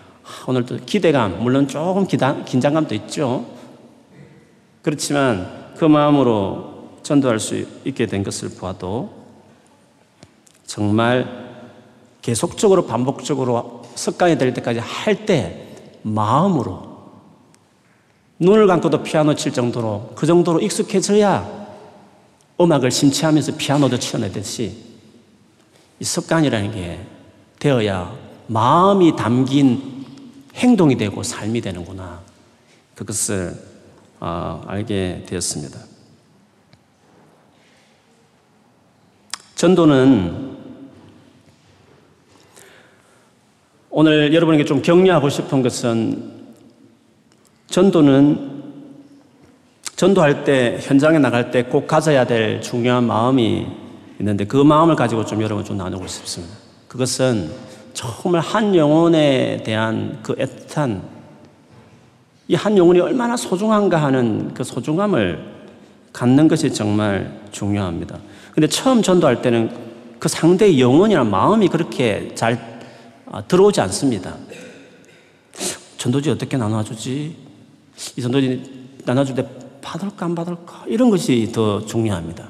오늘도 0.46 0.78
기대감, 0.86 1.42
물론 1.42 1.68
조금 1.68 2.06
기다, 2.06 2.42
긴장감도 2.44 2.94
있죠. 2.94 3.46
그렇지만 4.82 5.72
그 5.76 5.84
마음으로 5.84 6.98
전도할 7.02 7.38
수 7.38 7.66
있게 7.84 8.06
된 8.06 8.22
것을 8.22 8.50
보아도 8.50 9.12
정말 10.66 11.44
계속적으로 12.22 12.86
반복적으로 12.86 13.82
습관이 13.94 14.38
될 14.38 14.54
때까지 14.54 14.80
할 14.80 15.26
때 15.26 15.60
마음으로 16.02 16.94
눈을 18.38 18.66
감고도 18.66 19.02
피아노 19.02 19.34
칠 19.34 19.52
정도로 19.52 20.12
그 20.14 20.26
정도로 20.26 20.60
익숙해져야 20.60 21.64
음악을 22.60 22.90
심취하면서 22.90 23.56
피아노도 23.56 23.98
치어내듯이 23.98 24.76
이 26.00 26.04
습관이라는 26.04 26.72
게 26.72 27.00
되어야 27.58 28.14
마음이 28.48 29.16
담긴 29.16 29.93
행동이 30.54 30.96
되고 30.96 31.22
삶이 31.22 31.60
되는구나. 31.60 32.20
그것을 32.94 33.54
어, 34.20 34.62
알게 34.66 35.24
되었습니다. 35.26 35.78
전도는 39.56 40.54
오늘 43.90 44.34
여러분에게 44.34 44.64
좀 44.64 44.82
격려하고 44.82 45.28
싶은 45.28 45.62
것은 45.62 46.32
전도는 47.68 48.62
전도할 49.96 50.44
때 50.44 50.78
현장에 50.80 51.18
나갈 51.18 51.50
때 51.50 51.62
꼭 51.64 51.86
가져야 51.86 52.26
될 52.26 52.60
중요한 52.60 53.04
마음이 53.04 53.66
있는데 54.18 54.44
그 54.44 54.56
마음을 54.56 54.96
가지고 54.96 55.24
좀 55.24 55.42
여러분 55.42 55.64
좀 55.64 55.76
나누고 55.76 56.06
싶습니다. 56.06 56.54
그것은 56.88 57.50
정말 57.94 58.42
한 58.42 58.74
영혼에 58.74 59.62
대한 59.64 60.18
그 60.22 60.34
애틋한 60.34 61.14
이 62.48 62.54
한 62.56 62.76
영혼이 62.76 63.00
얼마나 63.00 63.36
소중한가 63.36 64.02
하는 64.02 64.52
그 64.52 64.64
소중함을 64.64 65.54
갖는 66.12 66.46
것이 66.46 66.72
정말 66.72 67.40
중요합니다. 67.52 68.18
근데 68.52 68.66
처음 68.68 69.00
전도할 69.02 69.40
때는 69.40 69.70
그 70.18 70.28
상대의 70.28 70.80
영혼이나 70.80 71.24
마음이 71.24 71.68
그렇게 71.68 72.34
잘 72.34 72.80
아, 73.30 73.40
들어오지 73.42 73.80
않습니다. 73.80 74.36
전도지 75.96 76.30
어떻게 76.30 76.56
나눠주지? 76.56 77.34
이 78.16 78.20
전도지 78.20 78.98
나눠줄 79.06 79.34
때 79.36 79.48
받을까 79.80 80.26
안 80.26 80.34
받을까? 80.34 80.84
이런 80.86 81.10
것이 81.10 81.50
더 81.52 81.84
중요합니다. 81.84 82.48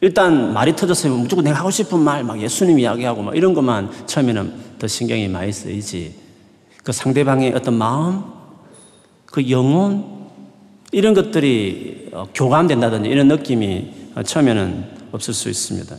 일단 0.00 0.52
말이 0.52 0.76
터졌으면 0.76 1.18
무조건 1.18 1.44
내가 1.44 1.58
하고 1.58 1.70
싶은 1.70 1.98
말, 1.98 2.22
막 2.22 2.40
예수님 2.40 2.78
이야기하고 2.78 3.22
막 3.22 3.36
이런 3.36 3.54
것만 3.54 4.06
처음에는 4.06 4.52
더 4.78 4.86
신경이 4.86 5.28
많이 5.28 5.52
쓰이지. 5.52 6.14
그 6.84 6.92
상대방의 6.92 7.52
어떤 7.54 7.74
마음, 7.74 8.22
그 9.24 9.50
영혼, 9.50 10.16
이런 10.92 11.14
것들이 11.14 12.10
어, 12.12 12.26
교감된다든지 12.34 13.08
이런 13.08 13.28
느낌이 13.28 13.92
처음에는 14.24 14.84
없을 15.12 15.34
수 15.34 15.48
있습니다. 15.48 15.96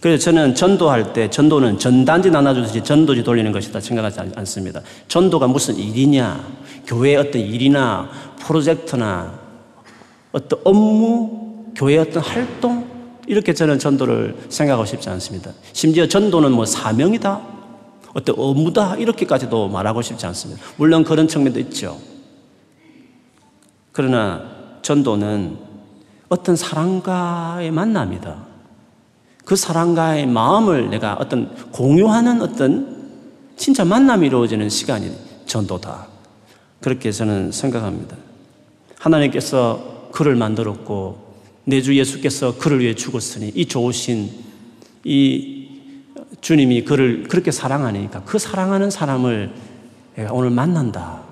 그래서 0.00 0.24
저는 0.24 0.54
전도할 0.54 1.12
때 1.12 1.30
전도는 1.30 1.78
전단지 1.78 2.30
나눠주듯이 2.30 2.84
전도지 2.84 3.24
돌리는 3.24 3.50
것이다 3.50 3.80
생각하지 3.80 4.20
않습니다. 4.36 4.80
전도가 5.08 5.46
무슨 5.46 5.76
일이냐, 5.76 6.46
교회의 6.86 7.16
어떤 7.16 7.40
일이나 7.40 8.10
프로젝트나 8.38 9.38
어떤 10.32 10.60
업무, 10.64 11.35
교회의 11.76 11.98
어떤 11.98 12.22
활동, 12.22 12.86
이렇게 13.26 13.52
저는 13.52 13.78
전도를 13.78 14.36
생각하고 14.48 14.86
싶지 14.86 15.08
않습니다. 15.10 15.52
심지어 15.72 16.08
전도는 16.08 16.52
뭐 16.52 16.64
사명이다, 16.64 17.40
어떤 18.14 18.34
업무다, 18.38 18.96
이렇게까지도 18.96 19.68
말하고 19.68 20.00
싶지 20.00 20.24
않습니다. 20.26 20.62
물론 20.76 21.04
그런 21.04 21.28
측면도 21.28 21.60
있죠. 21.60 21.98
그러나 23.92 24.42
전도는 24.82 25.58
어떤 26.28 26.56
사람과의 26.56 27.70
만남이다. 27.70 28.46
그 29.44 29.54
사람과의 29.54 30.26
마음을 30.26 30.90
내가 30.90 31.14
어떤 31.20 31.54
공유하는 31.72 32.40
어떤 32.42 32.96
진짜 33.56 33.84
만남이 33.84 34.26
이루어지는 34.26 34.68
시간이 34.68 35.12
전도다. 35.46 36.08
그렇게 36.80 37.12
저는 37.12 37.52
생각합니다. 37.52 38.16
하나님께서 38.98 40.08
그를 40.12 40.36
만들었고 40.36 41.25
내 41.68 41.82
주 41.82 41.96
예수께서 41.96 42.56
그를 42.58 42.78
위해 42.80 42.94
죽었으니 42.94 43.50
이 43.54 43.66
좋으신 43.66 44.30
이 45.02 45.68
주님이 46.40 46.84
그를 46.84 47.24
그렇게 47.24 47.50
사랑하니까 47.50 48.22
그 48.24 48.38
사랑하는 48.38 48.90
사람을 48.90 49.50
오늘 50.30 50.50
만난다. 50.50 51.22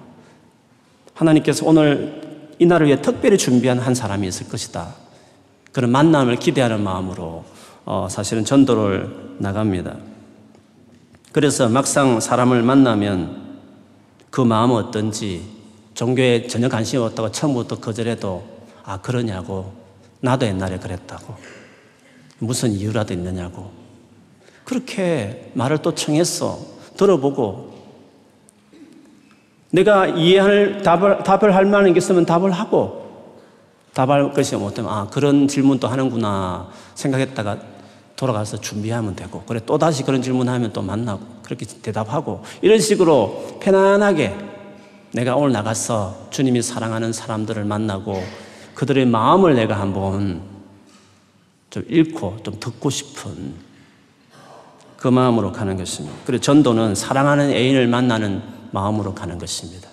하나님께서 1.14 1.64
오늘 1.66 2.50
이 2.58 2.66
날을 2.66 2.88
위해 2.88 3.00
특별히 3.00 3.38
준비한 3.38 3.78
한 3.78 3.94
사람이 3.94 4.26
있을 4.26 4.48
것이다. 4.48 4.94
그런 5.72 5.90
만남을 5.90 6.36
기대하는 6.36 6.82
마음으로 6.82 7.44
어, 7.84 8.08
사실은 8.10 8.44
전도를 8.44 9.36
나갑니다. 9.38 9.96
그래서 11.30 11.68
막상 11.68 12.18
사람을 12.18 12.62
만나면 12.62 13.58
그 14.30 14.40
마음은 14.40 14.74
어떤지 14.74 15.42
종교에 15.94 16.48
전혀 16.48 16.68
관심이 16.68 17.00
없다고 17.04 17.30
처음부터 17.30 17.78
거절해도 17.78 18.44
아 18.82 19.00
그러냐고 19.00 19.83
나도 20.24 20.46
옛날에 20.46 20.78
그랬다고. 20.78 21.34
무슨 22.38 22.72
이유라도 22.72 23.12
있느냐고. 23.12 23.70
그렇게 24.64 25.52
말을 25.52 25.78
또 25.78 25.94
청했어. 25.94 26.58
들어보고. 26.96 27.74
내가 29.70 30.06
이해할 30.06 30.82
답을 30.82 31.24
답을 31.24 31.54
할 31.54 31.66
만한 31.66 31.92
게 31.92 31.98
있으면 31.98 32.24
답을 32.24 32.52
하고. 32.52 33.04
답할 33.92 34.32
것이 34.32 34.56
못하면 34.56 34.90
아 34.90 35.06
그런 35.08 35.46
질문도 35.46 35.87
하는구나 35.87 36.68
생각했다가 36.94 37.58
돌아가서 38.16 38.60
준비하면 38.60 39.16
되고, 39.16 39.42
그래, 39.42 39.60
또 39.66 39.76
다시 39.76 40.04
그런 40.04 40.22
질문하면 40.22 40.72
또 40.72 40.82
만나고, 40.82 41.20
그렇게 41.42 41.66
대답하고, 41.66 42.44
이런 42.62 42.78
식으로 42.78 43.58
편안하게 43.60 44.37
내가 45.12 45.34
오늘 45.34 45.52
나가서 45.52 46.28
주님이 46.30 46.62
사랑하는 46.62 47.12
사람들을 47.12 47.64
만나고, 47.64 48.22
그들의 48.74 49.06
마음을 49.06 49.54
내가 49.54 49.80
한번 49.80 50.42
좀 51.70 51.84
읽고 51.88 52.38
좀 52.42 52.58
듣고 52.60 52.90
싶은 52.90 53.54
그 54.96 55.08
마음으로 55.08 55.52
가는 55.52 55.76
것입니다. 55.76 56.16
그리고 56.24 56.40
전도는 56.40 56.94
사랑하는 56.94 57.50
애인을 57.50 57.87
만나는 57.88 58.42
마음으로 58.70 59.14
가는 59.14 59.38
것입니다. 59.38 59.88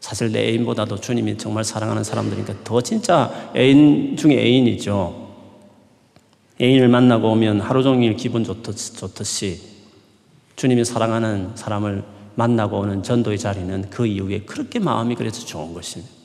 사실 0.00 0.32
내 0.32 0.48
애인보다도 0.48 0.96
주님이 0.96 1.38
정말 1.38 1.62
사랑하는 1.62 2.02
사람들이니까 2.02 2.64
더 2.64 2.80
진짜 2.80 3.50
애인 3.54 4.16
중에 4.16 4.34
애인이죠. 4.34 5.28
애인을 6.60 6.88
만나고 6.88 7.30
오면 7.30 7.60
하루 7.60 7.82
종일 7.82 8.16
기분 8.16 8.42
좋듯이 8.42 9.60
주님이 10.56 10.84
사랑하는 10.84 11.52
사람을 11.54 12.02
만나고 12.34 12.80
오는 12.80 13.02
전도의 13.02 13.38
자리는 13.38 13.90
그 13.90 14.06
이후에 14.06 14.40
그렇게 14.40 14.78
마음이 14.78 15.14
그래서 15.14 15.44
좋은 15.46 15.72
것입니다. 15.72 16.19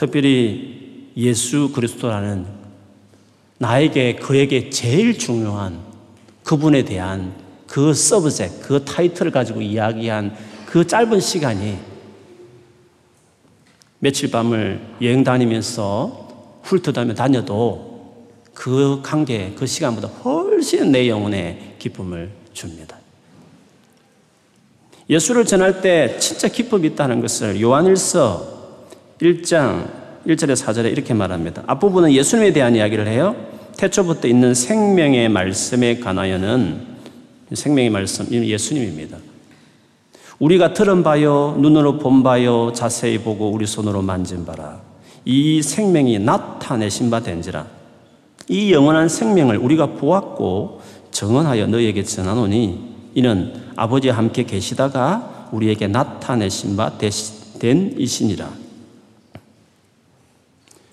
특별히 0.00 1.10
예수 1.14 1.72
그리스도라는 1.72 2.46
나에게 3.58 4.16
그에게 4.16 4.70
제일 4.70 5.18
중요한 5.18 5.78
그분에 6.42 6.86
대한 6.86 7.34
그 7.66 7.92
서브젝, 7.92 8.62
그 8.62 8.82
타이틀을 8.82 9.30
가지고 9.30 9.60
이야기한 9.60 10.34
그 10.64 10.86
짧은 10.86 11.20
시간이 11.20 11.76
며칠 13.98 14.30
밤을 14.30 14.80
여행 15.02 15.22
다니면서 15.22 16.60
훑어다며 16.62 17.12
다녀도 17.12 18.24
그 18.54 19.00
관계, 19.02 19.52
그 19.54 19.66
시간보다 19.66 20.08
훨씬 20.08 20.90
내 20.92 21.10
영혼에 21.10 21.76
기쁨을 21.78 22.30
줍니다. 22.54 22.96
예수를 25.10 25.44
전할 25.44 25.82
때 25.82 26.16
진짜 26.18 26.48
기쁨이 26.48 26.86
있다는 26.88 27.20
것을 27.20 27.60
요한일서 27.60 28.49
1장 29.20 29.88
1절에 30.26 30.54
4절에 30.54 30.90
이렇게 30.92 31.14
말합니다. 31.14 31.62
앞부분은 31.66 32.12
예수님에 32.12 32.52
대한 32.52 32.76
이야기를 32.76 33.06
해요. 33.06 33.36
태초부터 33.76 34.28
있는 34.28 34.54
생명의 34.54 35.28
말씀에 35.28 35.98
관하여는 35.98 36.80
생명의 37.52 37.90
말씀, 37.90 38.26
예수님입니다. 38.30 39.18
우리가 40.38 40.72
들은 40.72 41.02
바요, 41.02 41.56
눈으로 41.58 41.98
본 41.98 42.22
바요, 42.22 42.72
자세히 42.72 43.18
보고 43.18 43.50
우리 43.50 43.66
손으로 43.66 44.02
만진 44.02 44.44
바라. 44.44 44.80
이 45.24 45.60
생명이 45.62 46.18
나타내신 46.18 47.10
바 47.10 47.20
된지라. 47.20 47.66
이 48.48 48.72
영원한 48.72 49.08
생명을 49.08 49.58
우리가 49.58 49.94
보았고 49.94 50.80
정언하여 51.10 51.66
너에게 51.66 52.02
전하노니 52.04 52.90
이는 53.14 53.52
아버지와 53.76 54.16
함께 54.16 54.44
계시다가 54.44 55.48
우리에게 55.52 55.88
나타내신 55.88 56.76
바 56.76 56.92
된 57.60 57.94
이신이라. 57.98 58.59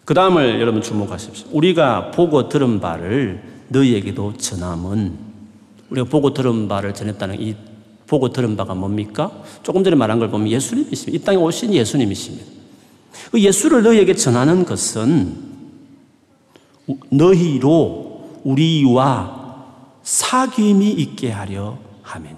그 0.07 0.13
다음을 0.13 0.61
여러분 0.61 0.81
주목하십시오. 0.81 1.49
우리가 1.51 2.11
보고 2.11 2.47
들은 2.47 2.79
바를 2.79 3.43
너희에게도 3.67 4.37
전함은 4.37 5.17
우리가 5.89 6.07
보고 6.07 6.33
들은 6.33 6.69
바를 6.69 6.93
전했다는 6.93 7.41
이 7.41 7.57
보고 8.05 8.31
들은 8.31 8.55
바가 8.55 8.73
뭡니까? 8.73 9.43
조금 9.63 9.83
전에 9.83 9.97
말한 9.97 10.19
걸 10.19 10.29
보면 10.29 10.47
예수님이십니다. 10.47 11.13
이 11.13 11.25
땅에 11.25 11.37
오신 11.37 11.73
예수님이십니다. 11.73 12.45
그 13.31 13.41
예수를 13.41 13.83
너희에게 13.83 14.15
전하는 14.15 14.63
것은 14.63 15.35
너희로 17.09 18.41
우리와 18.45 19.65
사귐이 20.05 20.99
있게 20.99 21.31
하려 21.31 21.77
하매니. 22.03 22.37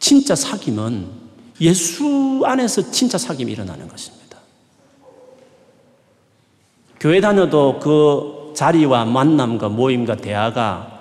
진짜 0.00 0.32
사귐은 0.32 1.04
예수 1.60 2.40
안에서 2.46 2.90
진짜 2.90 3.18
사귐이 3.18 3.50
일어나는 3.50 3.88
것입니다. 3.88 4.17
교회 7.00 7.20
다녀도 7.20 7.78
그 7.78 8.52
자리와 8.54 9.04
만남과 9.04 9.68
모임과 9.68 10.16
대화가 10.16 10.98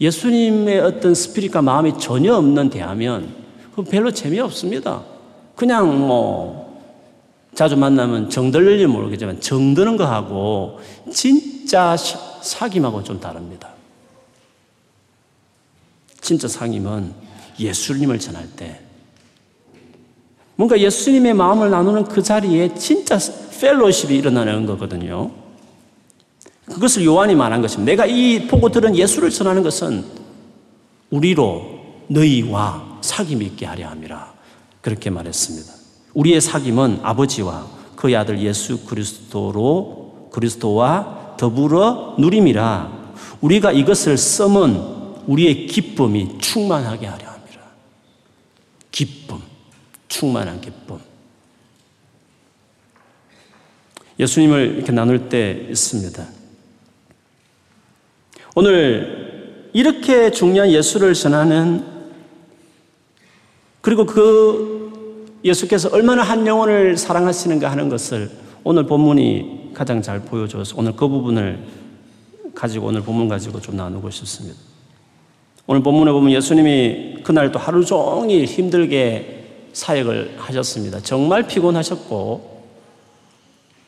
예수님의 0.00 0.80
어떤 0.80 1.14
스피릿과 1.14 1.62
마음이 1.62 1.98
전혀 1.98 2.34
없는 2.34 2.70
대화면 2.70 3.34
그 3.74 3.82
별로 3.82 4.10
재미없습니다. 4.10 5.02
그냥 5.54 6.06
뭐 6.06 6.80
자주 7.54 7.76
만나면 7.76 8.28
정들릴지 8.30 8.86
모르겠지만 8.86 9.40
정드는 9.40 9.96
거하고 9.96 10.78
진짜 11.10 11.96
사귐하고 11.96 13.04
좀 13.04 13.18
다릅니다. 13.18 13.70
진짜 16.20 16.46
사귐은 16.46 17.12
예수님을 17.58 18.18
전할 18.18 18.46
때 18.56 18.85
뭔가 20.56 20.78
예수님의 20.78 21.34
마음을 21.34 21.70
나누는 21.70 22.04
그 22.04 22.22
자리에 22.22 22.74
진짜 22.74 23.18
펠로십이 23.60 24.16
일어나는 24.16 24.66
거거든요. 24.66 25.30
그것을 26.66 27.04
요한이 27.04 27.34
말한 27.34 27.62
것입니다. 27.62 27.92
내가 27.92 28.06
이 28.06 28.48
보고 28.48 28.70
들은 28.70 28.96
예수를 28.96 29.30
전하는 29.30 29.62
것은 29.62 30.04
우리로 31.10 31.78
너희와 32.08 32.98
사귐이 33.02 33.42
있게 33.42 33.66
하려 33.66 33.88
함이라. 33.88 34.34
그렇게 34.80 35.10
말했습니다. 35.10 35.72
우리의 36.14 36.40
사귐은 36.40 37.00
아버지와 37.02 37.66
그의 37.94 38.16
아들 38.16 38.40
예수 38.40 38.84
그리스도로 38.84 40.28
그리스도와 40.32 41.34
더불어 41.36 42.16
누림이라. 42.18 43.12
우리가 43.40 43.72
이것을 43.72 44.16
써은 44.16 44.96
우리의 45.26 45.66
기쁨이 45.66 46.38
충만하게 46.38 47.06
하려 47.06 47.26
함이라. 47.26 47.62
기쁨, 48.90 49.40
충만한 50.16 50.62
기쁨. 50.62 50.98
예수님을 54.18 54.76
이렇게 54.76 54.92
나눌 54.92 55.28
때 55.28 55.66
있습니다. 55.68 56.26
오늘 58.54 59.70
이렇게 59.74 60.30
중요한 60.30 60.70
예수를 60.70 61.12
전하는 61.12 61.84
그리고 63.82 64.06
그 64.06 65.38
예수께서 65.44 65.90
얼마나 65.92 66.22
한 66.22 66.46
영혼을 66.46 66.96
사랑하시는가 66.96 67.70
하는 67.70 67.90
것을 67.90 68.30
오늘 68.64 68.86
본문이 68.86 69.72
가장 69.74 70.00
잘 70.00 70.20
보여줘서 70.20 70.76
오늘 70.78 70.96
그 70.96 71.06
부분을 71.06 71.62
가지고 72.54 72.86
오늘 72.86 73.02
본문 73.02 73.28
가지고 73.28 73.60
좀 73.60 73.76
나누고 73.76 74.08
싶습니다. 74.08 74.58
오늘 75.66 75.82
본문에 75.82 76.10
보면 76.10 76.32
예수님이 76.32 77.18
그날 77.22 77.52
또 77.52 77.58
하루 77.58 77.84
종일 77.84 78.46
힘들게 78.46 79.35
사역을 79.76 80.36
하셨습니다. 80.38 81.00
정말 81.00 81.46
피곤하셨고 81.46 82.56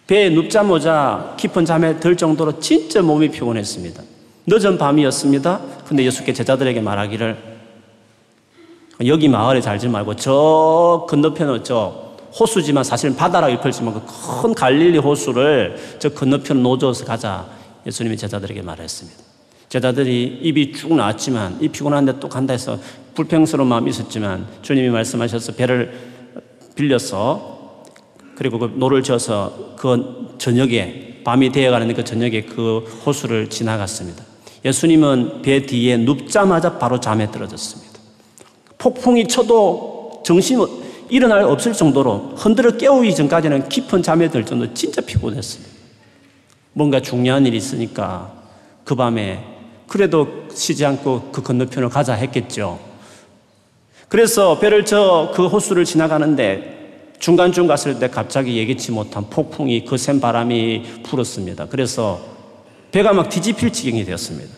배에 0.07 0.29
눕자마자 0.31 1.35
깊은 1.39 1.65
잠에 1.65 1.99
들 1.99 2.15
정도로 2.17 2.61
진짜 2.61 3.01
몸이 3.01 3.31
피곤했습니다. 3.31 4.03
늦은 4.47 4.77
밤이었습니다. 4.77 5.61
근데 5.87 6.05
예수께 6.05 6.33
제자들에게 6.35 6.81
말하기를 6.83 7.59
여기 9.07 9.29
마을에 9.29 9.61
살지 9.63 9.89
말고 9.89 10.17
저 10.17 11.07
건너편은 11.09 11.65
저 11.65 12.09
호수지만 12.39 12.85
사실은 12.85 13.17
바다라 13.17 13.49
일컬지만 13.49 13.95
그 13.95 14.01
큰 14.43 14.55
갈릴리 14.55 14.99
호수를 14.99 15.77
저 15.99 16.11
건너편 16.11 16.63
노조에서 16.63 17.05
가자. 17.07 17.47
예수님이 17.87 18.17
제자들에게 18.19 18.61
말했습니다. 18.61 19.19
제자들이 19.71 20.41
입이 20.43 20.73
쭉 20.73 20.95
나왔지만 20.95 21.59
이 21.61 21.69
피곤한데 21.69 22.21
또 22.21 22.29
간다 22.29 22.53
해서 22.53 22.79
불평스러운 23.19 23.69
마음이 23.69 23.91
있었지만 23.91 24.47
주님이 24.63 24.91
말씀하셔서 24.91 25.53
배를 25.55 25.93
빌려서 26.77 27.83
그리고 28.37 28.61
그 28.61 28.73
노를 28.77 29.03
저어서 29.03 29.75
그 29.77 30.37
저녁에 30.39 31.23
밤이 31.25 31.51
되어가는 31.51 31.93
그 31.95 32.05
저녁에 32.05 32.43
그 32.43 32.79
호수를 33.05 33.51
지나갔습니다. 33.51 34.23
예수님은 34.65 35.43
배 35.43 35.67
뒤에 35.67 35.97
눕자마자 35.97 36.79
바로 36.79 37.01
잠에 37.01 37.29
들어졌습니다. 37.33 37.99
폭풍이 38.79 39.27
쳐도 39.27 40.23
정신 40.25 40.65
일어날 41.11 41.43
없을 41.43 41.73
정도로 41.73 42.35
흔들어 42.37 42.77
깨우기 42.77 43.17
전까지는 43.17 43.69
깊은 43.69 44.05
잠에 44.05 44.31
들 44.31 44.47
정도 44.47 44.73
진짜 44.75 45.01
피곤했습니다. 45.01 45.73
뭔가 46.73 47.01
중요한 47.01 47.45
일이 47.47 47.57
있으니까 47.57 48.33
그 48.85 48.95
밤에 48.95 49.45
그래도 49.89 50.47
쉬지 50.55 50.87
않고 50.87 51.31
그 51.33 51.43
건너편을 51.43 51.89
가자 51.89 52.15
했겠죠. 52.15 52.88
그래서 54.09 54.59
배를 54.59 54.85
저 54.85 55.33
그 55.35 55.47
호수를 55.47 55.85
지나가는데 55.85 56.77
중간쯤 57.19 57.67
갔을 57.67 57.99
때 57.99 58.09
갑자기 58.09 58.57
예기치 58.57 58.93
못한 58.93 59.29
폭풍이 59.29 59.85
거센 59.85 60.21
바람이 60.21 61.03
불었습니다. 61.03 61.67
그래서 61.67 62.21
배가 62.91 63.13
막 63.13 63.29
뒤집힐 63.29 63.73
지경이 63.73 64.05
되었습니다. 64.05 64.49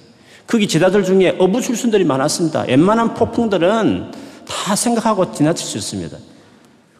거기 0.46 0.68
제자들 0.68 1.04
중에 1.04 1.36
어부 1.38 1.60
출신들이 1.60 2.04
많았습니다. 2.04 2.62
웬만한 2.62 3.14
폭풍들은 3.14 4.10
다 4.46 4.76
생각하고 4.76 5.32
지나칠 5.32 5.66
수 5.66 5.78
있습니다. 5.78 6.16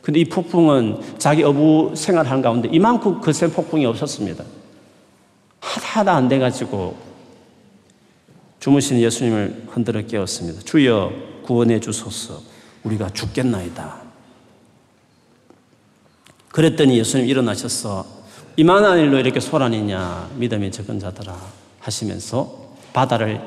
근데 0.03 0.21
이 0.21 0.25
폭풍은 0.25 1.19
자기 1.19 1.43
어부 1.43 1.93
생활하는 1.95 2.43
가운데 2.43 2.69
이만큼 2.73 3.21
거센 3.21 3.51
폭풍이 3.53 3.85
없었습니다. 3.87 4.45
하다 5.61 6.01
하다 6.01 6.15
안 6.15 6.29
돼가지고 6.29 6.97
주무시는 8.61 9.01
예수님을 9.03 9.69
흔들어 9.71 10.05
깨웠습니다. 10.07 10.61
주여 10.63 11.13
구원해 11.43 11.81
주소서 11.81 12.43
우리가 12.85 13.11
죽겠나이다. 13.11 14.03
그랬더니 16.49 16.99
예수님 16.99 17.27
일어나셔서 17.27 18.07
이만한 18.57 18.99
일로 18.99 19.19
이렇게 19.19 19.41
소란이냐 19.41 20.33
믿음이 20.37 20.71
적은 20.71 21.01
자들아 21.01 21.37
하시면서 21.81 22.75
바다를 22.93 23.41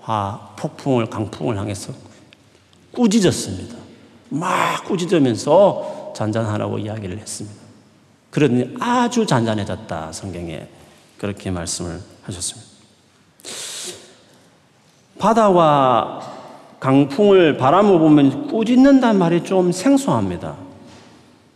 화 0.00 0.54
폭풍을 0.58 1.06
강풍을 1.06 1.56
향해서 1.56 1.94
꾸짖었습니다. 2.92 3.76
막 4.28 4.84
꾸짖으면서 4.84 6.12
잔잔하라고 6.14 6.78
이야기를 6.78 7.18
했습니다. 7.18 7.56
그러더니 8.30 8.74
아주 8.80 9.24
잔잔해졌다 9.24 10.12
성경에 10.12 10.68
그렇게 11.16 11.50
말씀을 11.50 12.00
하셨습니다. 12.24 12.74
바다와 15.18 16.20
강풍을 16.80 17.56
바람을 17.56 17.98
보면 17.98 18.48
꾸짖는단 18.48 19.18
말이 19.18 19.42
좀 19.44 19.72
생소합니다. 19.72 20.56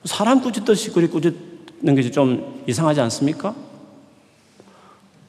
사람 0.04 0.40
꾸짖듯이 0.40 0.90
그리 0.92 1.08
꾸짖는 1.08 1.94
것이 1.94 2.10
좀 2.10 2.62
이상하지 2.66 3.00
않습니까? 3.02 3.54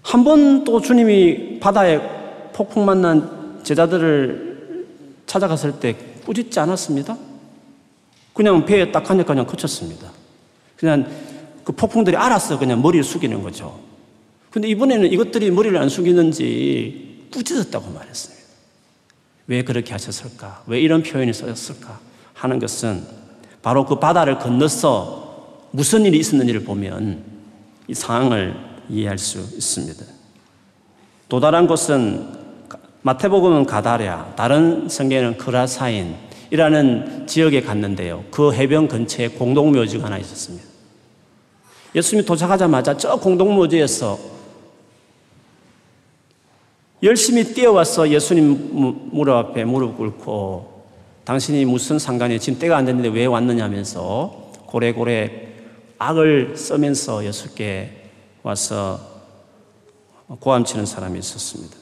한 0.01 0.23
번 0.23 0.63
또 0.63 0.79
주님이 0.81 1.59
바다에 1.59 1.99
폭풍 2.53 2.85
만난 2.85 3.59
제자들을 3.63 4.85
찾아갔을 5.25 5.79
때 5.79 5.95
꾸짖지 6.25 6.59
않았습니다. 6.59 7.17
그냥 8.33 8.65
배에 8.65 8.91
딱 8.91 9.09
하니까 9.09 9.27
그냥 9.33 9.45
그쳤습니다. 9.45 10.09
그냥 10.77 11.05
그 11.63 11.73
폭풍들이 11.73 12.15
알았어. 12.15 12.57
그냥 12.57 12.81
머리를 12.81 13.03
숙이는 13.03 13.43
거죠. 13.43 13.77
근데 14.49 14.67
이번에는 14.69 15.11
이것들이 15.11 15.51
머리를 15.51 15.77
안 15.77 15.89
숙이는지 15.89 17.08
꾸짖었다고 17.31 17.91
말했습니다. 17.91 18.43
왜 19.47 19.63
그렇게 19.63 19.91
하셨을까? 19.93 20.63
왜 20.67 20.79
이런 20.79 21.03
표현이 21.03 21.33
써졌을까? 21.33 21.99
하는 22.33 22.59
것은 22.59 23.03
바로 23.61 23.85
그 23.85 23.99
바다를 23.99 24.39
건너서 24.39 25.67
무슨 25.71 26.05
일이 26.05 26.17
있었는지를 26.19 26.63
보면 26.63 27.23
이 27.87 27.93
상황을 27.93 28.55
이해할 28.89 29.17
수 29.17 29.39
있습니다. 29.39 30.05
또 31.27 31.39
다른 31.39 31.67
곳은 31.67 32.39
마태복음은 33.01 33.65
가다랴, 33.65 34.33
다른 34.35 34.89
성경에는 34.89 35.37
그라사인이라는 35.37 37.27
지역에 37.27 37.61
갔는데요. 37.61 38.25
그 38.31 38.53
해변 38.53 38.87
근처에 38.87 39.29
공동묘지가 39.29 40.05
하나 40.05 40.17
있었습니다. 40.17 40.65
예수님이 41.95 42.25
도착하자마자 42.25 42.97
저 42.97 43.15
공동묘지에서 43.15 44.38
열심히 47.01 47.43
뛰어와서 47.45 48.09
예수님 48.09 49.09
무릎 49.11 49.35
앞에 49.35 49.63
무릎 49.63 49.97
꿇고 49.97 50.83
당신이 51.23 51.63
무슨 51.65 51.97
상관이에요? 51.99 52.39
지금 52.39 52.59
때가 52.59 52.75
안 52.75 52.85
됐는데 52.85 53.09
왜 53.09 53.25
왔느냐면서 53.25 54.51
고래고래 54.65 55.47
악을 55.97 56.57
써면서 56.57 57.25
예수께 57.25 58.11
와서 58.43 58.99
고함치는 60.27 60.85
사람이 60.85 61.19
있었습니다. 61.19 61.77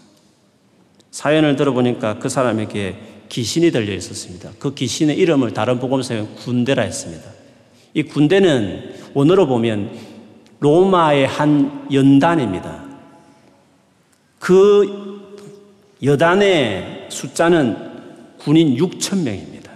사연을 1.11 1.55
들어보니까 1.55 2.19
그 2.19 2.29
사람에게 2.29 2.97
귀신이 3.29 3.71
들려 3.71 3.93
있었습니다. 3.93 4.51
그 4.59 4.73
귀신의 4.73 5.17
이름을 5.17 5.53
다른 5.53 5.79
복음서에 5.79 6.27
군대라 6.43 6.83
했습니다. 6.83 7.29
이 7.93 8.03
군대는 8.03 8.93
원어로 9.13 9.47
보면 9.47 9.91
로마의 10.59 11.27
한 11.27 11.87
연단입니다. 11.91 12.86
그 14.47 15.43
여단의 16.01 17.07
숫자는 17.09 17.75
군인 18.37 18.77
6천 18.77 19.23
명입니다. 19.23 19.73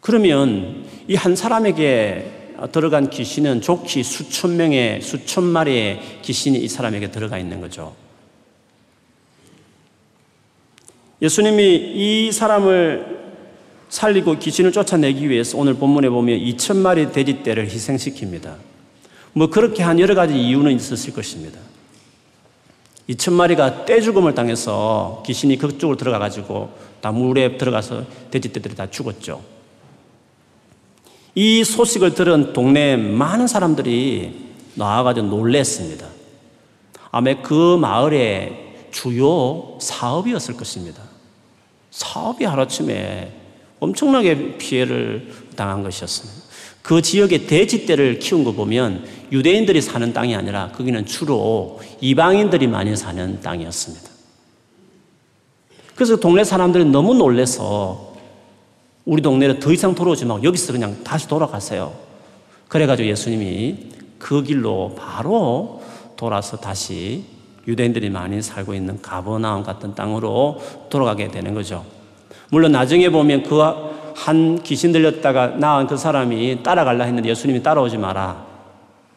그러면 0.00 0.86
이 1.06 1.14
한 1.14 1.36
사람에게 1.36 2.54
들어간 2.72 3.10
귀신은 3.10 3.60
좋기 3.60 4.02
수천 4.02 4.56
명의, 4.56 5.02
수천 5.02 5.44
마리의 5.44 6.20
귀신이 6.22 6.58
이 6.58 6.68
사람에게 6.68 7.10
들어가 7.10 7.36
있는 7.36 7.60
거죠. 7.60 7.94
예수님이 11.20 11.92
이 11.96 12.32
사람을 12.32 13.18
살리고 13.90 14.38
귀신을 14.38 14.72
쫓아내기 14.72 15.28
위해서 15.28 15.58
오늘 15.58 15.74
본문에 15.74 16.08
보면 16.08 16.38
2천 16.38 16.78
마리 16.78 17.12
돼지떼를 17.12 17.68
희생시킵니다. 17.68 18.54
뭐 19.34 19.50
그렇게 19.50 19.82
한 19.82 20.00
여러 20.00 20.14
가지 20.14 20.34
이유는 20.40 20.72
있었을 20.72 21.12
것입니다. 21.12 21.69
2천 23.10 23.32
마리가 23.32 23.84
떼 23.86 24.00
죽음을 24.00 24.34
당해서 24.34 25.22
귀신이 25.26 25.58
그쪽으로 25.58 25.96
들어가 25.96 26.18
가지고 26.20 26.70
다 27.00 27.10
물에 27.10 27.56
들어가서 27.56 28.04
돼지떼들이 28.30 28.76
다 28.76 28.88
죽었죠. 28.88 29.42
이 31.34 31.64
소식을 31.64 32.14
들은 32.14 32.52
동네 32.52 32.96
많은 32.96 33.48
사람들이 33.48 34.50
나와가지고 34.74 35.26
놀랬습니다. 35.26 36.06
아마 37.10 37.34
그 37.42 37.76
마을의 37.76 38.74
주요 38.92 39.76
사업이었을 39.80 40.56
것입니다. 40.56 41.02
사업이 41.90 42.44
하루아침에 42.44 43.32
엄청나게 43.80 44.58
피해를 44.58 45.32
당한 45.56 45.82
것이었습니다. 45.82 46.40
그 46.82 47.02
지역의 47.02 47.46
돼지떼를 47.46 48.20
키운 48.20 48.44
거 48.44 48.52
보면 48.52 49.04
유대인들이 49.32 49.80
사는 49.80 50.12
땅이 50.12 50.34
아니라 50.34 50.68
거기는 50.72 51.06
주로 51.06 51.80
이방인들이 52.00 52.66
많이 52.66 52.96
사는 52.96 53.40
땅이었습니다. 53.40 54.10
그래서 55.94 56.16
동네 56.16 56.44
사람들이 56.44 56.84
너무 56.86 57.14
놀래서 57.14 58.14
우리 59.04 59.22
동네로 59.22 59.60
더 59.60 59.72
이상 59.72 59.94
돌아오지 59.94 60.24
말고 60.24 60.44
여기서 60.44 60.72
그냥 60.72 61.02
다시 61.04 61.28
돌아가세요. 61.28 61.92
그래가지고 62.68 63.08
예수님이 63.08 63.90
그 64.18 64.42
길로 64.42 64.94
바로 64.96 65.82
돌아서 66.16 66.56
다시 66.56 67.24
유대인들이 67.66 68.10
많이 68.10 68.42
살고 68.42 68.74
있는 68.74 69.00
가버나움 69.02 69.62
같은 69.62 69.94
땅으로 69.94 70.60
돌아가게 70.88 71.28
되는 71.28 71.54
거죠. 71.54 71.84
물론 72.50 72.72
나중에 72.72 73.10
보면 73.10 73.44
그 73.44 74.00
한 74.24 74.62
귀신 74.62 74.92
들렸다가 74.92 75.48
나은 75.48 75.86
그 75.86 75.96
사람이 75.96 76.62
따라갈라 76.62 77.04
했는데 77.04 77.30
예수님이 77.30 77.62
따라오지 77.62 77.96
마라. 77.96 78.49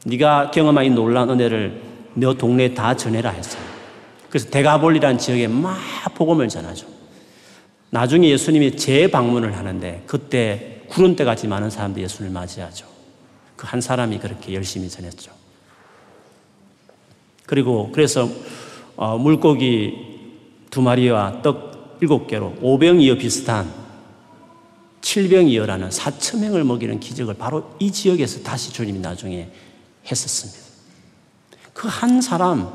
네가 0.06 0.52
경험한 0.52 0.86
이 0.86 0.90
놀라운 0.90 1.30
은혜를 1.30 1.82
너 2.16 2.34
동네에 2.34 2.74
다 2.74 2.96
전해라 2.96 3.32
했어요. 3.32 3.62
그래서 4.30 4.50
대가볼리라는 4.50 5.18
지역에 5.18 5.48
막 5.48 5.78
복음을 6.16 6.48
전하죠. 6.50 6.88
나중에 7.90 8.30
예수님이 8.30 8.76
재방문을 8.76 9.56
하는데 9.56 10.04
그때 10.08 10.82
구름대 10.88 11.24
같이 11.24 11.48
많은 11.48 11.70
사람들이 11.70 12.04
예수를 12.04 12.32
맞이하죠. 12.32 12.94
그 13.56 13.66
한 13.66 13.80
사람이 13.80 14.20
그렇게 14.20 14.54
열심히 14.54 14.90
전했죠. 14.90 15.32
그리고 17.46 17.92
그래서 17.94 18.30
어, 18.96 19.18
물고기 19.18 19.94
두 20.70 20.82
마리와 20.82 21.42
떡 21.42 21.98
일곱 22.02 22.28
개로 22.28 22.54
오병이어 22.62 23.16
비슷한 23.16 23.72
칠병이어라는 25.02 25.92
사천 25.92 26.42
명을 26.42 26.64
먹이는 26.64 27.00
기적을 27.00 27.36
바로 27.36 27.76
이 27.80 27.92
지역에서 27.92 28.44
다시 28.44 28.74
주님이 28.74 29.00
나중에 29.00 29.50
했었습니다. 30.10 30.60
그 31.74 31.88
한 31.88 32.22
사람, 32.22 32.70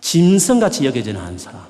짐승같이 0.00 0.86
여겨지는 0.86 1.20
한 1.20 1.36
사람. 1.38 1.60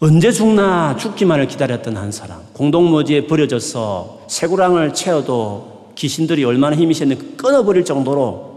언제 0.00 0.30
죽나 0.32 0.96
죽기만을 0.96 1.46
기다렸던 1.46 1.96
한 1.96 2.12
사람. 2.12 2.42
공동묘지에 2.52 3.26
버려져서 3.26 4.24
새구랑을 4.28 4.92
채워도 4.92 5.92
귀신들이 5.94 6.44
얼마나 6.44 6.76
힘이 6.76 6.92
있었는지 6.92 7.36
끊어버릴 7.36 7.84
정도로 7.84 8.54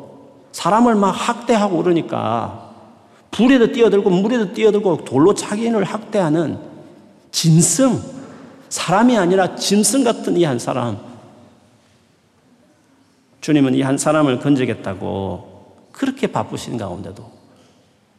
사람을 0.52 0.96
막 0.96 1.12
학대하고 1.12 1.78
그러니까 1.78 2.72
불에도 3.32 3.72
뛰어들고 3.72 4.10
물에도 4.10 4.54
뛰어들고 4.54 5.06
돌로 5.06 5.34
자기인을 5.34 5.84
학대하는 5.84 6.60
짐승, 7.32 8.02
사람이 8.70 9.16
아니라 9.18 9.56
짐승 9.56 10.04
같은 10.04 10.36
이 10.38 10.44
한 10.44 10.58
사람. 10.60 11.07
주님은 13.48 13.76
이 13.76 13.82
한 13.82 13.98
사람을 13.98 14.40
건지겠다고 14.40 15.86
그렇게 15.94 16.28
바쁘신 16.28 16.78
가운데도 16.78 17.32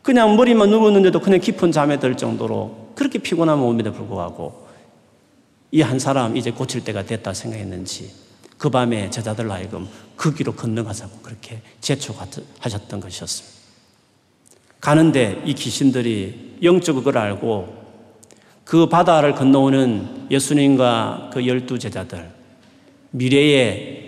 그냥 0.01 0.35
머리만 0.37 0.71
누웠는데도 0.71 1.21
그냥 1.21 1.39
깊은 1.39 1.71
잠에 1.71 1.99
들 1.99 2.17
정도로 2.17 2.93
그렇게 2.95 3.19
피곤한 3.19 3.59
몸에도 3.59 3.93
불구하고 3.93 4.67
이 5.71 5.83
한 5.83 5.99
사람 5.99 6.35
이제 6.35 6.51
고칠 6.51 6.83
때가 6.83 7.03
됐다 7.05 7.35
생각했는지 7.35 8.11
그 8.57 8.71
밤에 8.71 9.11
제자들 9.11 9.51
하여금 9.51 9.87
그 10.17 10.33
길로 10.33 10.55
건너가자고 10.55 11.19
그렇게 11.19 11.61
재촉하셨던 11.83 12.99
것이었습니다. 13.01 13.59
가는데 14.81 15.43
이 15.45 15.53
귀신들이 15.53 16.57
영적으로 16.63 17.05
그걸 17.05 17.19
알고 17.23 17.69
그 18.65 18.89
바다를 18.89 19.35
건너오는 19.35 20.29
예수님과 20.31 21.33
그 21.35 21.47
열두 21.47 21.79
제자들 21.79 22.31
미래에 23.11 24.08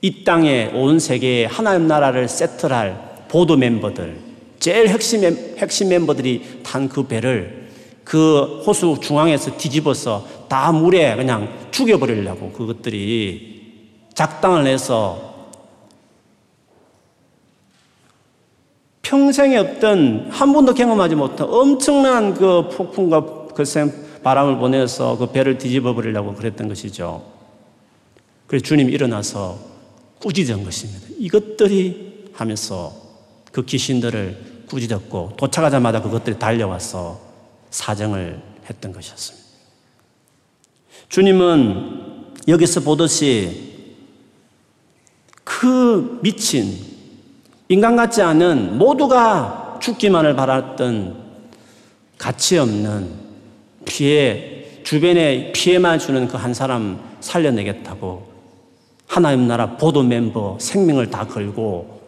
이 0.00 0.24
땅에 0.24 0.70
온 0.74 0.98
세계에 0.98 1.46
하나님 1.46 1.88
나라를 1.88 2.28
세트할 2.28 3.26
보도 3.28 3.56
멤버들 3.56 4.28
제일 4.58 4.88
핵심, 4.88 5.24
핵심 5.58 5.88
멤버들이 5.88 6.60
탄 6.62 6.88
그 6.88 7.06
배를 7.06 7.68
그 8.04 8.62
호수 8.66 8.98
중앙에서 9.00 9.56
뒤집어서 9.56 10.26
다 10.48 10.72
물에 10.72 11.14
그냥 11.16 11.68
죽여버리려고 11.70 12.52
그것들이 12.52 13.58
작당을 14.14 14.66
해서 14.66 15.28
평생에 19.02 19.56
없던 19.58 20.28
한 20.30 20.52
번도 20.52 20.74
경험하지 20.74 21.14
못한 21.14 21.46
엄청난 21.50 22.34
그 22.34 22.68
폭풍과 22.68 23.48
그 23.54 23.64
바람을 24.22 24.58
보내서 24.58 25.16
그 25.18 25.30
배를 25.30 25.58
뒤집어 25.58 25.94
버리려고 25.94 26.34
그랬던 26.34 26.68
것이죠. 26.68 27.22
그래서 28.46 28.64
주님이 28.64 28.92
일어나서 28.92 29.67
꾸짖은 30.20 30.64
것입니다. 30.64 31.06
이것들이 31.18 32.30
하면서 32.32 32.92
그 33.52 33.64
귀신들을 33.64 34.64
꾸짖었고 34.68 35.34
도착하자마자 35.36 36.02
그것들이 36.02 36.38
달려와서 36.38 37.20
사정을 37.70 38.40
했던 38.68 38.92
것이었습니다. 38.92 39.48
주님은 41.08 42.34
여기서 42.48 42.80
보듯이 42.80 43.68
그 45.44 46.20
미친 46.22 46.78
인간 47.68 47.96
같지 47.96 48.22
않은 48.22 48.78
모두가 48.78 49.78
죽기만을 49.82 50.36
바랐던 50.36 51.28
가치 52.18 52.58
없는 52.58 53.10
피해 53.84 54.82
주변에 54.84 55.52
피해만 55.52 55.98
주는 55.98 56.28
그 56.28 56.36
한 56.36 56.54
사람 56.54 56.98
살려내겠다고 57.20 58.37
하나님 59.08 59.48
나라 59.48 59.76
보도 59.76 60.02
멤버 60.02 60.56
생명을 60.60 61.10
다 61.10 61.26
걸고 61.26 62.02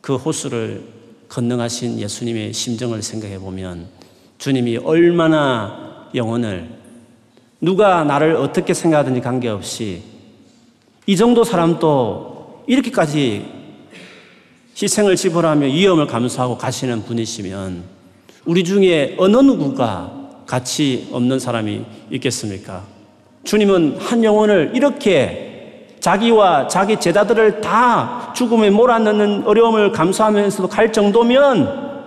그 0.00 0.14
호수를 0.14 0.82
건능하신 1.28 1.98
예수님의 1.98 2.52
심정을 2.52 3.02
생각해 3.02 3.38
보면 3.40 3.88
주님이 4.38 4.78
얼마나 4.78 6.08
영혼을 6.14 6.68
누가 7.60 8.04
나를 8.04 8.36
어떻게 8.36 8.72
생각하든지 8.72 9.20
관계없이 9.20 10.02
이 11.06 11.16
정도 11.16 11.42
사람도 11.42 12.64
이렇게까지 12.68 13.46
희생을 14.80 15.16
지불하며 15.16 15.66
위험을 15.66 16.06
감수하고 16.06 16.56
가시는 16.56 17.02
분이시면 17.04 17.82
우리 18.44 18.62
중에 18.62 19.16
어느 19.18 19.36
누구가 19.38 20.42
가치 20.46 21.08
없는 21.10 21.40
사람이 21.40 21.84
있겠습니까? 22.12 22.84
주님은 23.44 23.96
한 23.98 24.22
영혼을 24.22 24.72
이렇게 24.74 25.53
자기와 26.04 26.68
자기 26.68 27.00
제자들을 27.00 27.62
다 27.62 28.30
죽음에 28.36 28.68
몰아넣는 28.68 29.44
어려움을 29.46 29.90
감수하면서도 29.90 30.68
갈 30.68 30.92
정도면 30.92 32.02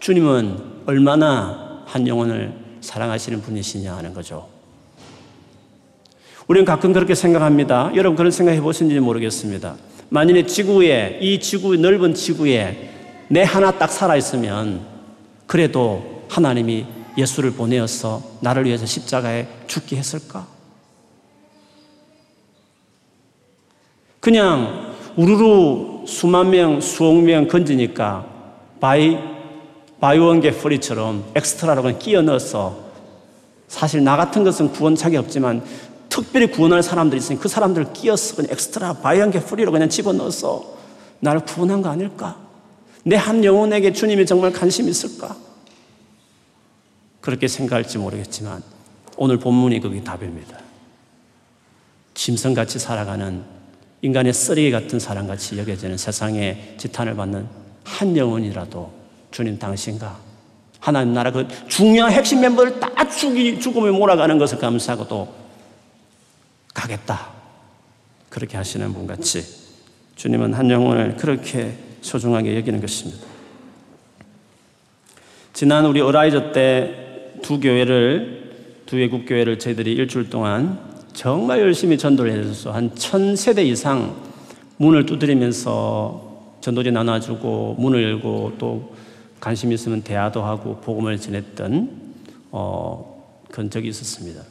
주님은 0.00 0.58
얼마나 0.86 1.82
한 1.84 2.08
영혼을 2.08 2.54
사랑하시는 2.80 3.42
분이시냐 3.42 3.94
하는 3.94 4.14
거죠. 4.14 4.48
우리는 6.46 6.64
가끔 6.64 6.94
그렇게 6.94 7.14
생각합니다. 7.14 7.90
여러분 7.94 8.16
그런 8.16 8.30
생각 8.30 8.52
해보신지 8.52 8.98
모르겠습니다. 9.00 9.74
만일에 10.08 10.46
지구에, 10.46 11.18
이 11.20 11.40
지구, 11.40 11.76
넓은 11.76 12.14
지구에 12.14 12.90
내 13.28 13.42
하나 13.42 13.70
딱 13.72 13.92
살아있으면 13.92 14.80
그래도 15.46 16.24
하나님이 16.30 16.86
예수를 17.18 17.50
보내어서 17.50 18.22
나를 18.40 18.64
위해서 18.64 18.86
십자가에 18.86 19.46
죽게 19.66 19.96
했을까? 19.96 20.53
그냥 24.24 24.94
우르르 25.16 26.06
수만 26.06 26.48
명, 26.48 26.80
수억 26.80 27.16
명 27.16 27.46
건지니까 27.46 28.26
buy, 28.80 29.18
buy 30.00 30.17
one 30.17 30.35
get 30.35 30.52
free처럼 30.52 31.26
엑스트라로 31.34 31.82
그냥 31.82 31.98
끼어 31.98 32.22
넣어서 32.22 32.74
사실 33.68 34.02
나 34.02 34.16
같은 34.16 34.42
것은 34.42 34.72
구원 34.72 35.00
가치 35.00 35.18
없지만 35.18 35.62
특별히 36.08 36.46
구원할 36.46 36.82
사람들이 36.82 37.18
있으니 37.18 37.38
그 37.38 37.48
사람들을 37.48 37.92
끼어서 37.92 38.36
그냥 38.36 38.50
엑스트라 38.52 38.94
buy 38.94 39.09
one 39.09 39.25
get 39.25 39.40
free로 39.40 39.70
그냥 39.70 39.90
집어넣어서 39.90 40.74
나를 41.20 41.40
구원한 41.40 41.82
거 41.82 41.90
아닐까? 41.90 42.38
내 43.02 43.16
한 43.16 43.44
영혼에게 43.44 43.92
주님이 43.92 44.24
정말 44.24 44.54
관심 44.54 44.88
있을까? 44.88 45.36
그렇게 47.20 47.46
생각할지 47.46 47.98
모르겠지만 47.98 48.62
오늘 49.18 49.38
본문이 49.38 49.80
그게 49.80 50.02
답입니다. 50.02 50.60
짐승같이 52.14 52.78
살아가는 52.78 53.53
인간의 54.04 54.34
쓰레기 54.34 54.70
같은 54.70 54.98
사람같이 54.98 55.56
여겨지는 55.56 55.96
세상에 55.96 56.74
지탄을 56.76 57.16
받는 57.16 57.46
한 57.84 58.14
영혼이라도 58.14 58.92
주님 59.30 59.58
당신과 59.58 60.18
하나님 60.78 61.14
나라 61.14 61.30
그 61.30 61.48
중요한 61.68 62.12
핵심 62.12 62.42
멤버를 62.42 62.78
다 62.78 63.08
죽이, 63.08 63.58
죽음에 63.58 63.90
몰아가는 63.90 64.36
것을 64.36 64.58
감사하고도 64.58 65.34
가겠다. 66.74 67.30
그렇게 68.28 68.58
하시는 68.58 68.92
분 68.92 69.06
같이 69.06 69.42
주님은 70.16 70.52
한 70.52 70.70
영혼을 70.70 71.16
그렇게 71.16 71.72
소중하게 72.02 72.56
여기는 72.56 72.80
것입니다. 72.82 73.24
지난 75.54 75.86
우리 75.86 76.02
어라이저 76.02 76.52
때 76.52 77.04
두 77.44 77.60
교회를 77.60 78.82
두 78.86 78.96
외국 78.96 79.26
교회를 79.26 79.58
저희들이 79.58 79.92
일주일 79.92 80.30
동안 80.30 80.93
정말 81.14 81.60
열심히 81.60 81.96
전도를 81.96 82.32
해줘서 82.32 82.72
한천 82.72 83.36
세대 83.36 83.64
이상 83.64 84.14
문을 84.76 85.06
두드리면서 85.06 86.56
전도지 86.60 86.90
나눠주고 86.90 87.76
문을 87.78 88.02
열고 88.02 88.54
또 88.58 88.94
관심 89.40 89.72
있으면 89.72 90.02
대화도 90.02 90.42
하고 90.42 90.80
복음을 90.80 91.18
전했던 91.18 91.90
어, 92.50 93.42
그런 93.50 93.70
적이 93.70 93.88
있었습니다. 93.88 94.42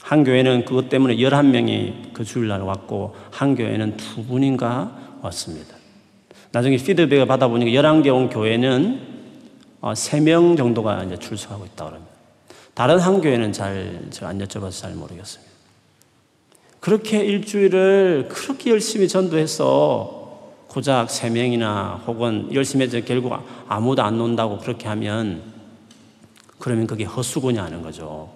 한 0.00 0.24
교회는 0.24 0.64
그것 0.64 0.88
때문에 0.88 1.16
11명이 1.16 2.12
그 2.12 2.24
주일날 2.24 2.60
왔고, 2.60 3.14
한 3.30 3.54
교회는 3.54 3.96
두 3.96 4.24
분인가 4.24 5.18
왔습니다. 5.22 5.76
나중에 6.50 6.76
피드백을 6.76 7.26
받아보니까 7.26 7.70
11개 7.70 8.14
온 8.14 8.28
교회는 8.28 9.00
3명 9.80 10.52
어, 10.52 10.56
정도가 10.56 11.04
이제 11.04 11.16
출석하고 11.16 11.64
있다고 11.66 11.90
합니다. 11.92 12.12
다른 12.74 12.98
한 12.98 13.20
교회는 13.20 13.52
잘, 13.52 14.06
제가 14.10 14.28
안 14.28 14.38
여쭤봐서 14.38 14.82
잘 14.82 14.94
모르겠습니다. 14.94 15.51
그렇게 16.82 17.24
일주일을 17.24 18.26
그렇게 18.28 18.70
열심히 18.70 19.06
전도해서 19.06 20.66
고작 20.66 21.06
3명이나 21.06 22.04
혹은 22.08 22.52
열심히 22.52 22.84
해서 22.84 23.00
결국 23.02 23.34
아무도 23.68 24.02
안 24.02 24.18
논다고 24.18 24.58
그렇게 24.58 24.88
하면 24.88 25.42
그러면 26.58 26.88
그게 26.88 27.04
헛수고냐 27.04 27.62
하는 27.62 27.82
거죠. 27.82 28.30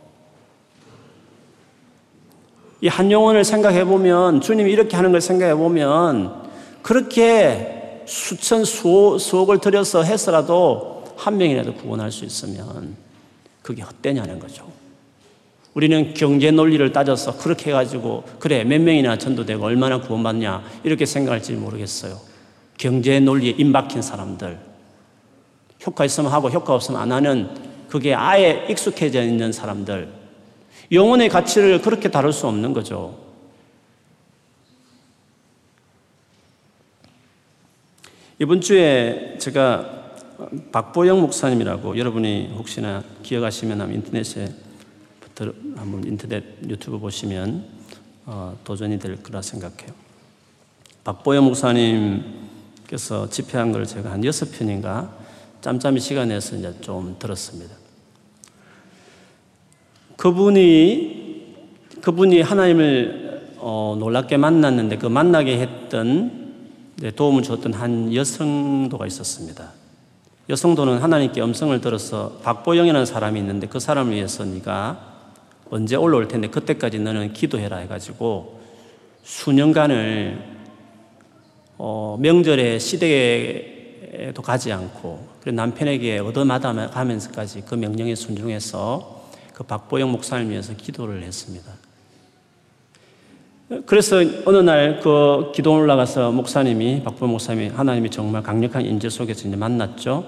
이 2.82 2.86
한 2.86 3.10
영혼을 3.10 3.42
생각해 3.42 3.84
보면 3.84 4.40
주님이 4.40 4.70
이렇게 4.70 4.94
하는 4.94 5.10
걸 5.10 5.20
생각해 5.20 5.56
보면 5.56 6.48
그렇게 6.82 8.04
수천 8.06 8.64
수 8.64 9.18
수억을 9.18 9.58
들여서 9.58 10.04
해서라도 10.04 11.02
한 11.16 11.36
명이라도 11.36 11.74
구원할 11.74 12.12
수 12.12 12.24
있으면 12.24 12.94
그게 13.62 13.82
헛되냐는 13.82 14.38
거죠. 14.38 14.70
우리는 15.76 16.14
경제 16.14 16.50
논리를 16.50 16.90
따져서 16.90 17.36
그렇게 17.36 17.68
해가지고 17.68 18.24
그래 18.38 18.64
몇 18.64 18.80
명이나 18.80 19.18
전도되고 19.18 19.62
얼마나 19.62 20.00
구원받냐 20.00 20.64
이렇게 20.84 21.04
생각할지 21.04 21.52
모르겠어요. 21.52 22.18
경제 22.78 23.20
논리에 23.20 23.50
입막힌 23.58 24.00
사람들 24.00 24.58
효과 25.86 26.06
있으면 26.06 26.32
하고 26.32 26.48
효과 26.48 26.72
없으면 26.72 26.98
안 26.98 27.12
하는 27.12 27.50
그게 27.90 28.14
아예 28.14 28.66
익숙해져 28.70 29.22
있는 29.22 29.52
사람들 29.52 30.08
영혼의 30.92 31.28
가치를 31.28 31.82
그렇게 31.82 32.10
다룰 32.10 32.32
수 32.32 32.46
없는 32.46 32.72
거죠. 32.72 33.18
이번 38.38 38.62
주에 38.62 39.36
제가 39.38 40.06
박보영 40.72 41.20
목사님이라고 41.20 41.98
여러분이 41.98 42.54
혹시나 42.56 43.04
기억하시면 43.22 43.92
인터넷에 43.92 44.65
한번 45.38 46.04
인터넷 46.06 46.42
유튜브 46.66 46.98
보시면 46.98 47.66
어, 48.24 48.56
도전이 48.64 48.98
될 48.98 49.22
거라 49.22 49.42
생각해요. 49.42 49.92
박보영 51.04 51.44
목사님께서 51.44 53.28
집회한 53.28 53.70
걸 53.70 53.86
제가 53.86 54.10
한 54.10 54.24
여섯 54.24 54.50
편인가 54.50 55.14
짬짬이 55.60 56.00
시간 56.00 56.28
내서 56.28 56.56
이제 56.56 56.74
좀 56.80 57.16
들었습니다. 57.18 57.74
그분이 60.16 61.54
그분이 62.00 62.40
하나님을 62.40 63.56
어, 63.58 63.96
놀랍게 63.98 64.38
만났는데 64.38 64.96
그 64.96 65.06
만나게 65.06 65.58
했던 65.58 66.54
도움을 67.14 67.42
줬던 67.42 67.74
한 67.74 68.14
여성도가 68.14 69.06
있었습니다. 69.06 69.72
여성도는 70.48 70.98
하나님께 70.98 71.42
음성을 71.42 71.78
들어서 71.80 72.38
박보영이라는 72.42 73.04
사람이 73.04 73.38
있는데 73.40 73.66
그 73.66 73.80
사람을 73.80 74.14
위해서 74.14 74.44
네가 74.44 75.15
언제 75.70 75.96
올라올 75.96 76.28
텐데 76.28 76.48
그때까지 76.48 76.98
너는 76.98 77.32
기도해라 77.32 77.78
해가지고 77.78 78.60
수년간을 79.24 80.56
어, 81.78 82.16
명절에 82.20 82.78
시댁에도 82.78 84.42
가지 84.42 84.72
않고 84.72 85.26
남편에게 85.44 86.18
얻어마다 86.18 86.72
가면서까지 86.90 87.64
그 87.66 87.74
명령에 87.74 88.14
순종해서 88.14 89.28
그 89.52 89.64
박보영 89.64 90.10
목사님 90.10 90.50
위해서 90.50 90.74
기도를 90.74 91.22
했습니다. 91.22 91.72
그래서 93.84 94.18
어느 94.44 94.58
날 94.58 95.00
그 95.02 95.50
기도 95.52 95.74
올라가서 95.74 96.30
목사님이 96.30 97.02
박보영 97.02 97.32
목사님이 97.32 97.68
하나님이 97.68 98.10
정말 98.10 98.42
강력한 98.42 98.84
인재 98.84 99.08
속에서 99.08 99.48
이제 99.48 99.56
만났죠. 99.56 100.24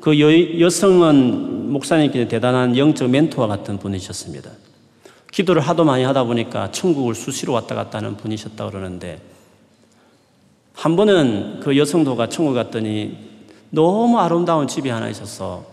그 0.00 0.18
여, 0.20 0.60
여성은 0.60 1.61
목사님께 1.72 2.28
대단한 2.28 2.76
영적 2.76 3.10
멘토와 3.10 3.46
같은 3.46 3.78
분이셨습니다. 3.78 4.50
기도를 5.30 5.62
하도 5.62 5.84
많이 5.84 6.04
하다 6.04 6.24
보니까 6.24 6.70
천국을 6.72 7.14
수시로 7.14 7.54
왔다 7.54 7.74
갔다 7.74 7.98
하는 7.98 8.16
분이셨다 8.16 8.68
그러는데 8.68 9.20
한 10.74 10.96
번은 10.96 11.60
그 11.60 11.76
여성도가 11.76 12.28
천국 12.28 12.54
갔더니 12.54 13.16
너무 13.70 14.18
아름다운 14.18 14.68
집이 14.68 14.90
하나 14.90 15.08
있어서 15.08 15.64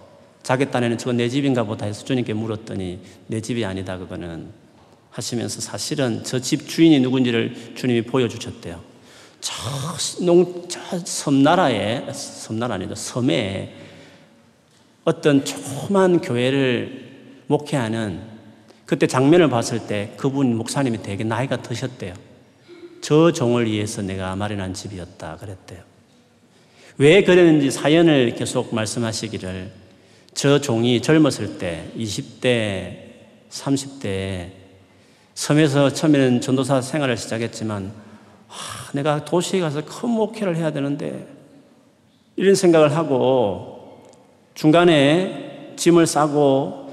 자기 0.44 0.72
딴에는 0.72 0.98
저거 0.98 1.12
내 1.14 1.28
집인가 1.28 1.64
보다 1.64 1.86
해서 1.86 2.06
주님께 2.06 2.34
물었더니 2.34 3.00
내 3.28 3.42
집이 3.42 3.66
아니다 3.66 3.98
그거는 3.98 4.48
하시면서 5.12 5.60
사실은 5.60 6.24
저 6.24 6.40
집 6.40 6.68
주인이 6.68 7.00
누군지를 7.02 7.74
주님이 7.76 8.04
보여주셨대요. 8.04 8.80
저, 9.42 9.54
농, 10.26 10.66
저 10.68 10.80
섬나라에, 11.00 12.12
섬나라 12.14 12.76
아니다, 12.76 12.96
섬에 12.96 13.74
어떤 15.10 15.44
조그만 15.44 16.22
교회를 16.22 17.10
목회하는 17.48 18.22
그때 18.86 19.08
장면을 19.08 19.50
봤을 19.50 19.88
때 19.88 20.14
그분 20.18 20.56
목사님이 20.56 21.02
되게 21.02 21.24
나이가 21.24 21.64
드셨대요. 21.64 22.14
저 23.02 23.32
종을 23.32 23.66
위해서 23.66 24.04
내가 24.04 24.36
마련한 24.36 24.76
집이었다 24.76 25.38
그랬대요. 25.38 25.80
왜 27.00 27.24
그랬는지 27.24 27.72
사연을 27.72 28.36
계속 28.36 28.76
말씀하시기를 28.76 29.72
저 30.36 30.62
종이 30.62 31.02
젊었을 31.02 31.58
때 31.58 31.90
20대, 31.98 32.98
30대 33.50 34.50
섬에서 35.34 35.92
처음에는 35.92 36.42
전도사 36.42 36.82
생활을 36.82 37.18
시작했지만 37.18 37.92
아, 38.48 38.92
내가 38.94 39.26
도시에 39.26 39.60
가서 39.60 39.84
큰 39.84 40.10
목회를 40.10 40.56
해야 40.56 40.72
되는데 40.72 41.28
이런 42.36 42.54
생각을 42.54 42.96
하고 42.96 43.79
중간에 44.60 45.74
짐을 45.78 46.06
싸고 46.06 46.90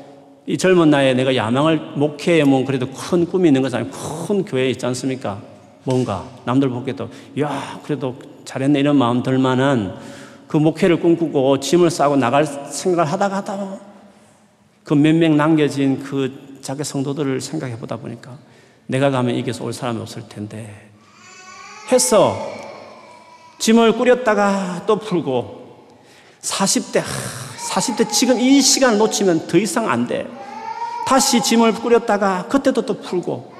이 0.47 0.57
젊은 0.57 0.89
나이에 0.89 1.14
내가 1.14 1.35
야망을 1.35 1.79
목회에 1.97 2.45
뭐 2.45 2.64
그래도 2.64 2.89
큰 2.93 3.27
꿈이 3.27 3.49
있는 3.49 3.75
아니고 3.75 3.91
큰 4.29 4.45
교회 4.45 4.71
있지 4.71 4.87
않습니까? 4.87 5.43
뭔가 5.83 6.25
남들 6.45 6.69
보기에도 6.69 7.09
야 7.41 7.81
그래도 7.83 8.14
잘했네 8.45 8.79
이런 8.79 8.95
마음 8.95 9.21
들 9.25 9.37
만한 9.39 9.99
그 10.47 10.57
목회를 10.57 11.01
꿈꾸고 11.01 11.59
짐을 11.59 11.91
싸고 11.91 12.14
나갈 12.14 12.47
생각을 12.47 13.11
하다가 13.11 13.37
하다가 13.39 13.81
그 14.85 14.95
몇 14.95 15.17
명 15.17 15.37
남겨진 15.37 16.05
그 16.05 16.61
자기 16.62 16.85
성도들을 16.85 17.41
생각해 17.41 17.81
보다 17.81 17.97
보니까 17.97 18.39
내가 18.87 19.11
가면 19.11 19.35
이겨서 19.35 19.64
올 19.64 19.73
사람이 19.73 20.01
없을 20.01 20.23
텐데 20.29 20.89
했어. 21.91 22.37
짐을 23.59 23.95
꾸렸다가 23.95 24.85
또 24.87 25.01
풀고 25.01 25.89
40대 26.43 27.03
40대 27.77 28.11
지금 28.11 28.41
이 28.41 28.61
시간을 28.62 28.97
놓치면 28.99 29.49
더 29.49 29.59
이상 29.59 29.89
안 29.91 30.07
돼. 30.07 30.27
다시 31.07 31.43
짐을 31.43 31.74
꾸렸다가 31.74 32.49
그때도 32.49 32.83
또 32.83 33.01
풀고 33.01 33.53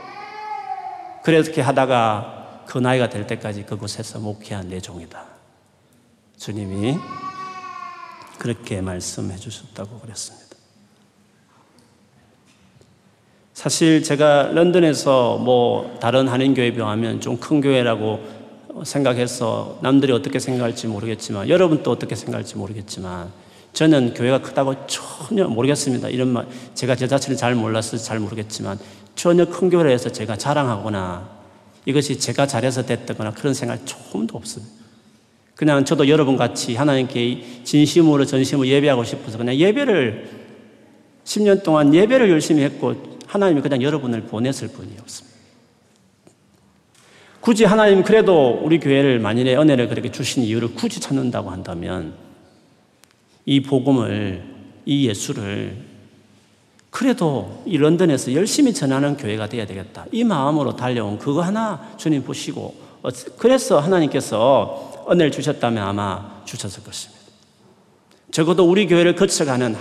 그렇게 1.23 1.61
하다가 1.61 2.62
그 2.67 2.79
나이가 2.79 3.09
될 3.09 3.27
때까지 3.27 3.64
그곳에서 3.64 4.19
목회한 4.19 4.69
내 4.69 4.81
종이다. 4.81 5.23
주님이 6.39 6.97
그렇게 8.39 8.81
말씀해 8.81 9.37
주셨다고 9.37 10.01
그랬습니다. 10.01 10.47
사실 13.53 14.03
제가 14.03 14.51
런던에서 14.53 15.39
뭐 15.39 15.99
다른 16.01 16.29
한인교회 16.29 16.73
비하면 16.73 17.21
좀 17.21 17.39
큰 17.39 17.61
교회라고 17.61 18.21
생각해서 18.85 19.79
남들이 19.83 20.12
어떻게 20.12 20.39
생각할지 20.39 20.87
모르겠지만 20.87 21.49
여러분 21.49 21.83
또 21.83 21.91
어떻게 21.91 22.14
생각할지 22.14 22.57
모르겠지만 22.57 23.31
저는 23.77 24.14
교회가 24.14 24.41
크다고 24.41 24.74
전혀 24.87 25.47
모르겠습니다. 25.47 26.09
이런 26.09 26.29
말 26.29 26.47
제가 26.72 26.97
제 26.97 27.07
자신을 27.07 27.37
잘 27.37 27.55
몰라서 27.55 27.99
잘 27.99 28.18
모르겠지만 28.18 28.79
전혀 29.14 29.45
큰 29.45 29.68
교회에서 29.68 30.11
제가 30.11 30.39
자랑하거나 30.39 31.29
이것이 31.85 32.18
제가 32.18 32.47
잘해서 32.47 32.87
됐다거나 32.87 33.33
그런 33.33 33.53
생각 33.53 33.85
조금도 33.85 34.35
없습니다. 34.39 34.72
그냥 35.55 35.85
저도 35.85 36.09
여러분 36.09 36.39
같이 36.39 36.74
하나님께 36.74 37.64
진심으로 37.64 38.24
전심으로 38.24 38.66
예배하고 38.66 39.05
싶어서 39.05 39.37
그냥 39.37 39.55
예배를 39.55 40.31
10년 41.24 41.62
동안 41.62 41.95
예배를 41.95 42.31
열심히 42.31 42.62
했고 42.62 42.95
하나님이 43.27 43.61
그냥 43.61 43.83
여러분을 43.83 44.22
보냈을 44.22 44.68
뿐이었습니다. 44.68 45.37
굳이 47.43 47.66
하나님 47.66 48.03
그래도 48.03 48.59
우리 48.62 48.81
교회를 48.81 49.18
만일에 49.18 49.55
은혜를 49.55 49.89
그렇게 49.91 50.11
주신 50.11 50.45
이유를 50.45 50.74
굳이 50.74 50.99
찾는다고 50.99 51.51
한다면 51.51 52.26
이 53.47 53.62
복음을, 53.62 54.42
이 54.84 55.09
예수를 55.09 55.76
그래도 56.90 57.62
이 57.66 57.76
런던에서 57.76 58.32
열심히 58.32 58.72
전하는 58.72 59.16
교회가 59.16 59.49
되어야 59.49 59.66
되겠다. 59.66 60.07
이 60.12 60.24
마음으로 60.24 60.76
달려온 60.76 61.18
그거 61.18 61.42
하나 61.42 61.90
주님 61.97 62.24
보시고 62.24 62.74
어, 63.03 63.09
그래서 63.36 63.78
하나님께서 63.78 65.05
은혜를 65.11 65.30
주셨다면 65.30 65.86
아마 65.86 66.42
주셨을 66.44 66.82
것입니다. 66.82 67.22
적어도 68.32 68.68
우리 68.68 68.86
교회를 68.86 69.14
거쳐가는 69.14 69.76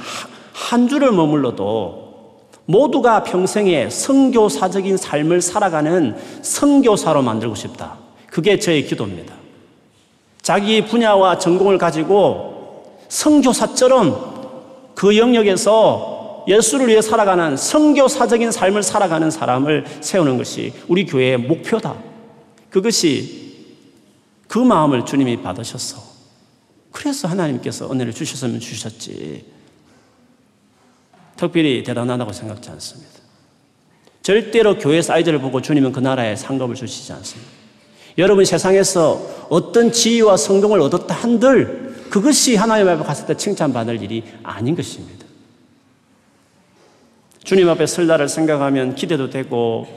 한 0.53 0.87
주를 0.87 1.11
머물러도 1.11 2.05
모두가 2.65 3.23
평생에 3.23 3.89
성교사적인 3.89 4.97
삶을 4.97 5.41
살아가는 5.41 6.15
성교사로 6.41 7.21
만들고 7.21 7.55
싶다. 7.55 7.97
그게 8.27 8.59
저의 8.59 8.85
기도입니다. 8.85 9.35
자기 10.41 10.85
분야와 10.85 11.37
전공을 11.37 11.77
가지고 11.77 12.64
성교사처럼 13.09 14.93
그 14.95 15.17
영역에서 15.17 16.45
예수를 16.47 16.87
위해 16.87 17.01
살아가는 17.01 17.57
성교사적인 17.57 18.51
삶을 18.51 18.83
살아가는 18.83 19.29
사람을 19.31 19.85
세우는 20.01 20.37
것이 20.37 20.73
우리 20.87 21.05
교회의 21.05 21.37
목표다. 21.37 21.95
그것이 22.69 23.45
그 24.47 24.59
마음을 24.59 25.05
주님이 25.05 25.41
받으셨어. 25.41 26.01
그래서 26.91 27.27
하나님께서 27.27 27.91
은혜를 27.91 28.13
주셨으면 28.13 28.59
주셨지. 28.59 29.45
특별히 31.35 31.83
대단하다고 31.83 32.31
생각지 32.31 32.69
않습니다. 32.69 33.11
절대로 34.21 34.77
교회 34.77 35.01
사이즈를 35.01 35.39
보고 35.39 35.61
주님은 35.61 35.91
그 35.91 35.99
나라에 35.99 36.35
상급을 36.35 36.75
주시지 36.75 37.11
않습니다. 37.13 37.51
여러분 38.17 38.45
세상에서 38.45 39.47
어떤 39.49 39.91
지위와 39.91 40.37
성공을 40.37 40.79
얻었다 40.79 41.13
한들 41.13 41.84
그것이 42.09 42.55
하나님 42.55 42.87
앞에 42.87 43.03
갔을 43.03 43.25
때 43.25 43.35
칭찬받을 43.35 44.01
일이 44.01 44.23
아닌 44.43 44.75
것입니다. 44.75 45.25
주님 47.43 47.69
앞에 47.69 47.85
설날을 47.85 48.27
생각하면 48.27 48.95
기대도 48.95 49.29
되고 49.29 49.87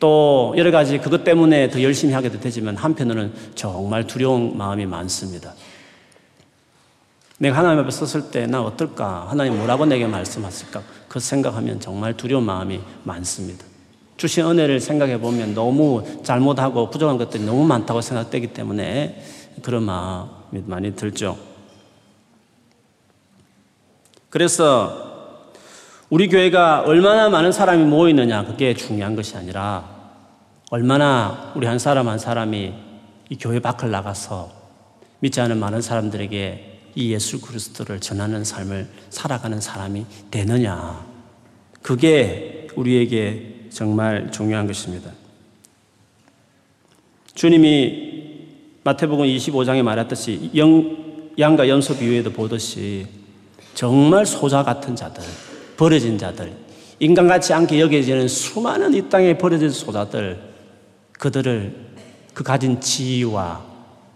또 0.00 0.54
여러 0.56 0.70
가지 0.70 0.98
그것 0.98 1.24
때문에 1.24 1.70
더 1.70 1.82
열심히 1.82 2.12
하게도 2.12 2.40
되지만 2.40 2.76
한편으로는 2.76 3.32
정말 3.54 4.06
두려운 4.06 4.56
마음이 4.56 4.86
많습니다. 4.86 5.54
내가 7.38 7.58
하나님 7.58 7.80
앞에 7.80 7.90
섰을 7.90 8.30
때 8.30 8.46
나 8.46 8.62
어떨까? 8.62 9.26
하나님 9.28 9.56
뭐라고 9.58 9.86
내게 9.86 10.06
말씀하실까? 10.06 10.82
그 11.08 11.20
생각하면 11.20 11.80
정말 11.80 12.16
두려운 12.16 12.44
마음이 12.44 12.80
많습니다. 13.04 13.64
주신 14.16 14.44
은혜를 14.44 14.80
생각해 14.80 15.20
보면 15.20 15.54
너무 15.54 16.02
잘못하고 16.24 16.90
부족한 16.90 17.16
것들이 17.18 17.44
너무 17.44 17.64
많다고 17.64 18.00
생각되기 18.00 18.48
때문에 18.48 19.22
그런 19.62 19.84
마음이 19.84 20.37
많이 20.50 20.94
들죠. 20.94 21.38
그래서 24.30 25.08
우리 26.10 26.28
교회가 26.28 26.82
얼마나 26.82 27.28
많은 27.28 27.52
사람이 27.52 27.84
모이느냐 27.84 28.44
그게 28.44 28.74
중요한 28.74 29.14
것이 29.14 29.36
아니라 29.36 29.98
얼마나 30.70 31.52
우리 31.54 31.66
한 31.66 31.78
사람 31.78 32.08
한 32.08 32.18
사람이 32.18 32.74
이 33.30 33.36
교회 33.38 33.58
밖을 33.60 33.90
나가서 33.90 34.50
믿지 35.20 35.40
않은 35.40 35.58
많은 35.58 35.82
사람들에게 35.82 36.80
이 36.94 37.12
예수 37.12 37.40
그리스도를 37.40 38.00
전하는 38.00 38.44
삶을 38.44 38.88
살아가는 39.10 39.60
사람이 39.60 40.06
되느냐. 40.30 41.06
그게 41.82 42.68
우리에게 42.74 43.68
정말 43.70 44.30
중요한 44.30 44.66
것입니다. 44.66 45.10
주님이 47.34 48.07
마태복음 48.88 49.26
25장에 49.26 49.82
말했듯이 49.82 50.50
영, 50.56 50.96
양과 51.38 51.68
연소 51.68 51.94
비유에도 51.94 52.32
보듯이 52.32 53.06
정말 53.74 54.24
소자 54.24 54.62
같은 54.62 54.96
자들, 54.96 55.22
버려진 55.76 56.16
자들, 56.16 56.50
인간같이 56.98 57.52
않게 57.52 57.80
여겨지는 57.80 58.28
수많은 58.28 58.94
이 58.94 59.06
땅에 59.10 59.36
버려진 59.36 59.68
소자들, 59.68 60.40
그들을 61.12 61.74
그 62.32 62.42
가진 62.42 62.80
지위와 62.80 63.62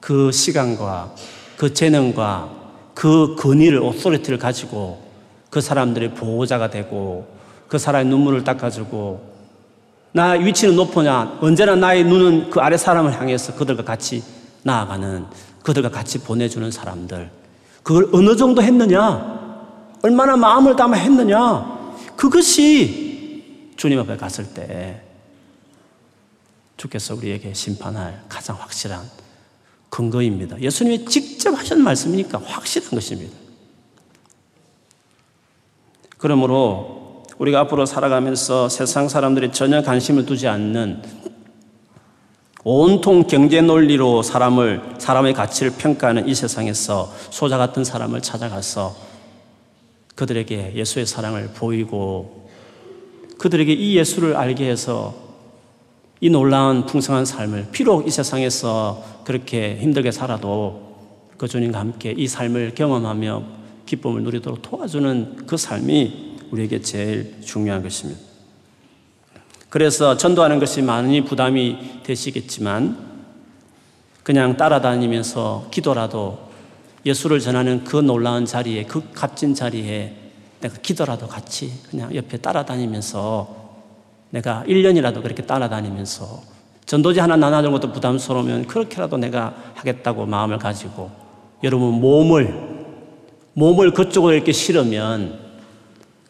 그 0.01 0.33
시간과 0.33 1.17
그 1.59 1.75
재능과 1.75 2.51
그 2.95 3.37
권위를, 3.37 3.79
오소리티를 3.79 4.39
가지고 4.39 5.03
그 5.51 5.61
사람들의 5.61 6.15
보호자가 6.15 6.71
되고 6.71 7.27
그 7.69 7.77
사람의 7.77 8.07
눈물을 8.07 8.43
닦아주고 8.43 9.33
나 10.13 10.31
위치는 10.31 10.77
높으냐 10.77 11.37
언제나 11.43 11.77
나의 11.77 12.05
눈은 12.05 12.49
그 12.49 12.61
아래 12.61 12.79
사람을 12.79 13.21
향해서 13.21 13.55
그들과 13.55 13.85
같이 13.85 14.23
나아가는 14.63 15.27
그들과 15.63 15.91
같이 15.91 16.19
보내주는 16.19 16.71
사람들 16.71 17.31
그걸 17.83 18.09
어느 18.13 18.37
정도 18.37 18.63
했느냐 18.63 19.43
얼마나 20.03 20.37
마음을 20.37 20.77
담아 20.77 20.97
했느냐 20.97 21.95
그것이 22.17 23.73
주님 23.77 23.99
앞에 24.01 24.17
갔을 24.17 24.53
때 24.55 25.03
주께서 26.77 27.15
우리에게 27.15 27.55
심판할 27.55 28.25
가장 28.29 28.57
확실한 28.57 29.03
근거입니다. 29.89 30.61
예수님이 30.61 31.05
직접 31.05 31.57
하신 31.57 31.83
말씀이니까 31.83 32.41
확실한 32.45 32.91
것입니다. 32.91 33.37
그러므로 36.17 37.25
우리가 37.39 37.61
앞으로 37.61 37.85
살아가면서 37.85 38.69
세상 38.69 39.09
사람들이 39.09 39.53
전혀 39.53 39.83
관심을 39.83 40.25
두지 40.25 40.49
않는 40.49 41.03
온통 42.65 43.27
경제 43.27 43.61
논리로 43.61 44.23
사람을, 44.23 44.95
사람의 44.99 45.35
가치를 45.35 45.73
평가하는 45.73 46.29
이 46.29 46.35
세상에서 46.35 47.13
소자 47.31 47.59
같은 47.59 47.83
사람을 47.83 48.23
찾아가서 48.23 48.95
그들에게 50.15 50.75
예수의 50.77 51.07
사랑을 51.07 51.51
보이고 51.55 52.49
그들에게 53.39 53.73
이 53.73 53.97
예수를 53.97 54.37
알게 54.37 54.69
해서 54.69 55.15
이 56.21 56.31
놀라운 56.31 56.87
풍성한 56.87 57.25
삶을 57.25 57.69
비록 57.73 58.07
이 58.07 58.11
세상에서 58.11 59.03
그렇게 59.25 59.77
힘들게 59.81 60.13
살아도 60.13 60.93
그 61.37 61.49
주님과 61.49 61.81
함께 61.81 62.15
이 62.17 62.29
삶을 62.29 62.77
경험하며 62.77 63.43
기쁨을 63.87 64.23
누리도록 64.23 64.63
도와주는 64.63 65.47
그 65.49 65.57
삶이 65.57 66.37
우리에게 66.53 66.81
제일 66.81 67.41
중요한 67.45 67.83
것입니다. 67.83 68.32
그래서 69.73 70.19
전도하는 70.19 70.59
것이 70.59 70.83
많이 70.83 71.25
부담이 71.25 72.03
되시겠지만 72.03 72.95
그냥 74.23 74.59
따라다니면서 74.59 75.69
기도라도 75.71 76.39
예수를 77.07 77.41
전하는 77.41 77.83
그 77.83 77.97
놀라운 77.97 78.45
자리에, 78.45 78.85
그 78.85 79.03
값진 79.15 79.55
자리에 79.55 80.15
내가 80.61 80.75
기도라도 80.83 81.27
같이 81.27 81.73
그냥 81.89 82.15
옆에 82.15 82.37
따라다니면서 82.37 83.81
내가 84.29 84.63
1년이라도 84.67 85.23
그렇게 85.23 85.47
따라다니면서 85.47 86.43
전도지 86.85 87.21
하나 87.21 87.37
나눠주는 87.37 87.73
것도 87.73 87.93
부담스러우면 87.93 88.67
그렇게라도 88.67 89.17
내가 89.17 89.55
하겠다고 89.77 90.27
마음을 90.27 90.59
가지고 90.59 91.11
여러분 91.63 91.95
몸을 91.95 92.55
몸을 93.55 93.95
그쪽으로 93.95 94.35
이렇게 94.35 94.53
실으면 94.53 95.41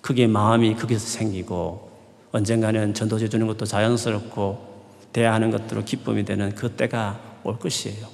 그게 0.01 0.29
마음이 0.29 0.77
거기서 0.77 1.05
생기고 1.05 1.92
언젠가는 2.33 2.95
전도지 2.95 3.29
주는 3.31 3.47
것도 3.47 3.67
자연스럽고 3.67 4.73
대하는 5.13 5.51
것들로 5.51 5.85
기쁨이 5.85 6.25
되는 6.25 6.55
그 6.55 6.71
때가 6.71 7.21
올 7.45 7.59
것이에요. 7.59 8.07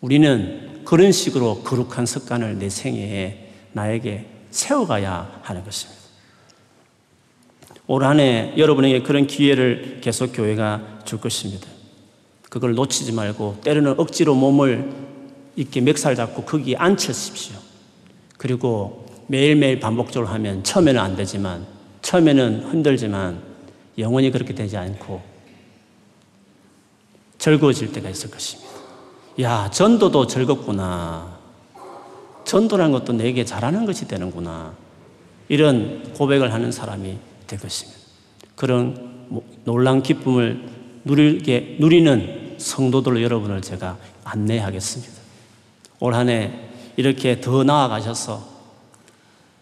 우리는 0.00 0.82
그런 0.84 1.12
식으로 1.12 1.62
거룩한 1.62 2.06
습관을 2.06 2.58
내 2.58 2.68
생애에 2.68 3.52
나에게 3.72 4.26
세워가야 4.50 5.40
하는 5.42 5.64
것입니다. 5.64 6.02
올 7.86 8.02
한 8.04 8.20
해 8.20 8.54
여러분에게 8.56 9.02
그런 9.02 9.26
기회를 9.26 9.98
계속 10.00 10.32
교회가 10.32 11.00
줄 11.04 11.20
것입니다. 11.20 11.66
그걸 12.48 12.74
놓치지 12.74 13.12
말고 13.12 13.58
때로는 13.64 13.98
억지로 13.98 14.34
몸을 14.34 14.90
이렇게 15.56 15.80
멱살 15.80 16.14
잡고 16.14 16.44
거기에 16.44 16.76
앉혀십시오. 16.76 17.56
그리고 18.38 19.06
매일매일 19.26 19.80
반복적으로 19.80 20.30
하면 20.32 20.62
처음에는 20.62 21.00
안 21.00 21.16
되지만 21.16 21.66
처음에는 22.04 22.70
힘들지만 22.70 23.42
영원히 23.96 24.30
그렇게 24.30 24.54
되지 24.54 24.76
않고 24.76 25.22
즐거워질 27.38 27.92
때가 27.92 28.10
있을 28.10 28.30
것입니다. 28.30 28.70
야, 29.40 29.70
전도도 29.70 30.26
즐겁구나. 30.26 31.38
전도라는 32.44 32.92
것도 32.92 33.14
내게 33.14 33.44
잘하는 33.44 33.86
것이 33.86 34.06
되는구나. 34.06 34.74
이런 35.48 36.12
고백을 36.12 36.52
하는 36.52 36.70
사람이 36.70 37.16
될 37.46 37.58
것입니다. 37.58 37.98
그런 38.54 39.26
뭐 39.28 39.42
놀란 39.64 40.02
기쁨을 40.02 40.68
누리게, 41.04 41.78
누리는 41.80 42.56
성도들 42.58 43.22
여러분을 43.22 43.62
제가 43.62 43.96
안내하겠습니다. 44.24 45.12
올 46.00 46.14
한 46.14 46.28
해 46.28 46.52
이렇게 46.96 47.40
더 47.40 47.64
나아가셔서 47.64 48.53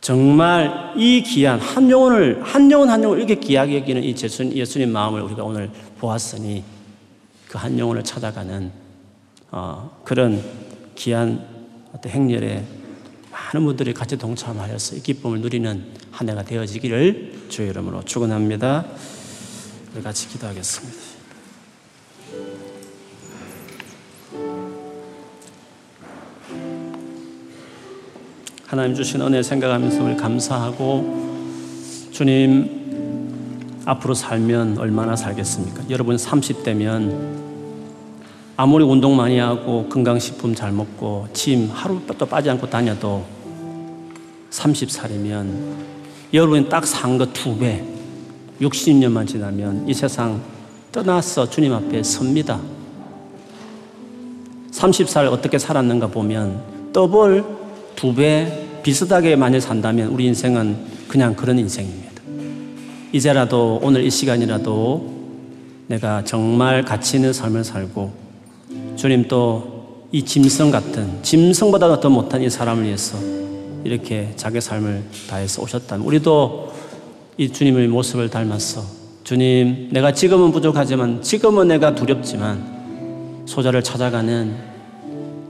정말 0.03 0.93
이 0.97 1.23
귀한 1.23 1.61
한 1.61 1.89
영혼을, 1.89 2.43
한 2.43 2.71
영혼 2.71 2.91
한 2.91 3.03
영혼을 3.03 3.23
이렇게 3.23 3.41
귀하게 3.41 3.79
여기는 3.79 4.03
이 4.03 4.15
예수님, 4.21 4.53
예수님 4.55 4.91
마음을 4.91 5.23
우리가 5.23 5.45
오늘 5.45 5.71
보았으니 5.99 6.63
그 7.49 7.59
한 7.59 7.79
영혼을 7.79 8.03
찾아가는 8.03 8.73
어, 9.51 10.01
그런 10.05 10.43
귀한 10.95 11.47
어떤 11.95 12.11
행렬에 12.11 12.65
많은 13.31 13.67
분들이 13.67 13.93
같이 13.93 14.17
동참하여서 14.17 14.97
이 14.97 15.01
기쁨을 15.03 15.41
누리는 15.41 15.85
한 16.11 16.29
해가 16.29 16.45
되어지기를 16.45 17.47
주의 17.51 17.69
이름으로 17.69 18.05
축원합니다. 18.05 18.87
우리 19.95 20.03
같이 20.03 20.29
기도하겠습니다. 20.29 21.22
하나님 28.73 28.95
주신 28.95 29.21
은혜 29.21 29.43
생각하면서 29.43 30.03
우리 30.03 30.17
감사하고 30.17 32.09
주님 32.11 33.83
앞으로 33.85 34.15
살면 34.15 34.79
얼마나 34.79 35.15
살겠습니까? 35.15 35.83
여러분 35.91 36.17
30대면 36.17 37.43
아무리 38.57 38.83
운동 38.83 39.15
많이 39.15 39.39
하고 39.39 39.87
건강식품 39.91 40.55
잘 40.55 40.73
먹고 40.73 41.27
짐 41.35 41.69
하루도 41.71 42.25
빠지 42.25 42.49
않고 42.49 42.71
다녀도 42.71 43.27
30살이면 44.51 45.75
여러분이 46.33 46.71
딱 46.71 46.85
산 46.87 47.19
거 47.19 47.27
두 47.31 47.59
배, 47.59 47.85
60년만 48.59 49.27
지나면 49.27 49.87
이 49.87 49.93
세상 49.93 50.41
떠나서 50.93 51.51
주님 51.51 51.75
앞에 51.75 52.03
섭니다. 52.03 52.59
30살 54.71 55.31
어떻게 55.31 55.59
살았는가 55.59 56.07
보면 56.07 56.91
더블 56.95 57.61
두 58.03 58.13
배 58.15 58.67
비슷하게 58.83 59.37
만약 59.37 59.61
산다면 59.61 60.09
우리 60.09 60.27
인생은 60.27 60.77
그냥 61.07 61.37
그런 61.37 61.57
인생입니다. 61.57 62.21
이제라도 63.13 63.79
오늘 63.81 64.03
이 64.03 64.11
시간이라도 64.11 65.13
내가 65.87 66.25
정말 66.25 66.85
가치 66.85 67.17
있는 67.17 67.33
삶을 67.33 67.63
살고 67.63 68.13
주님 68.97 69.29
또 69.29 69.73
이 70.15 70.23
짐승 70.23 70.71
같은 70.71 71.23
짐승보다 71.23 71.99
더 72.01 72.11
못한 72.11 72.43
이 72.43 72.51
사람을 72.51 72.85
위해서 72.85 73.17
이렇게 73.83 74.31
자기 74.37 74.61
삶을 74.61 75.03
다해서 75.31 75.63
오셨다면 75.63 76.07
우리도 76.07 76.71
이 77.39 77.51
주님의 77.51 77.89
모습을 77.89 78.29
닮았어. 78.29 78.85
주님, 79.25 79.89
내가 79.91 80.13
지금은 80.13 80.53
부족하지만 80.53 81.23
지금은 81.23 81.69
내가 81.69 81.95
두렵지만 81.95 83.45
소자를 83.47 83.83
찾아가는 83.83 84.72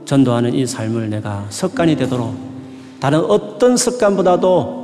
전도하는 0.05 0.53
이 0.53 0.65
삶을 0.65 1.09
내가 1.09 1.45
습관이 1.49 1.95
되도록 1.95 2.35
다른 2.99 3.19
어떤 3.19 3.77
습관보다도 3.77 4.83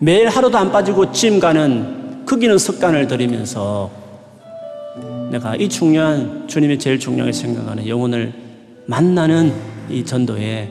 매일 0.00 0.28
하루도 0.28 0.56
안 0.58 0.70
빠지고 0.70 1.12
짐 1.12 1.40
가는 1.40 2.24
크기는 2.24 2.56
습관을 2.58 3.06
들이면서 3.06 3.90
내가 5.30 5.56
이 5.56 5.68
중요한 5.68 6.46
주님이 6.46 6.78
제일 6.78 6.98
중요하게 6.98 7.32
생각하는 7.32 7.86
영혼을 7.86 8.32
만나는 8.86 9.52
이 9.90 10.04
전도에 10.04 10.70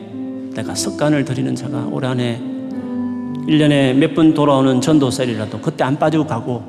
내가 0.55 0.73
습관을 0.75 1.25
들이는 1.25 1.55
자가 1.55 1.87
올 1.91 2.05
한해 2.05 2.39
1년에 3.47 3.93
몇 3.93 4.13
번 4.15 4.33
돌아오는 4.33 4.81
전도셀이라도 4.81 5.59
그때 5.61 5.83
안 5.83 5.97
빠지고 5.97 6.25
가고 6.25 6.63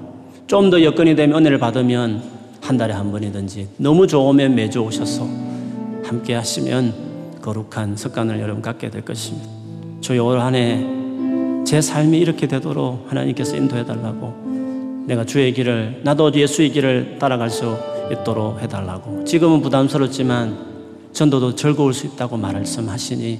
좀 0.46 0.70
더 0.70 0.82
여건이 0.82 1.16
되면 1.16 1.38
은혜를 1.38 1.58
받으면 1.58 2.22
한 2.60 2.76
달에 2.76 2.92
한 2.94 3.10
번이든지 3.10 3.68
너무 3.78 4.06
좋으면 4.06 4.54
매주 4.54 4.80
오셔서 4.80 5.26
함께 6.08 6.34
하시면 6.34 7.38
거룩한 7.42 7.96
습관을 7.96 8.40
여러분 8.40 8.62
갖게 8.62 8.90
될 8.90 9.04
것입니다. 9.04 9.48
주여 10.00 10.24
올 10.24 10.40
한해 10.40 11.64
제 11.64 11.80
삶이 11.80 12.18
이렇게 12.18 12.48
되도록 12.48 13.06
하나님께서 13.10 13.56
인도해 13.56 13.84
달라고 13.84 15.04
내가 15.06 15.24
주의 15.24 15.52
길을 15.52 16.00
나도 16.04 16.32
예수의 16.32 16.70
길을 16.70 17.18
따라갈 17.18 17.50
수 17.50 17.76
있도록 18.10 18.60
해달라고 18.60 19.24
지금은 19.24 19.60
부담스럽지만 19.60 20.66
전도도 21.12 21.54
즐거울 21.56 21.92
수 21.92 22.06
있다고 22.06 22.36
말씀하시니 22.36 23.38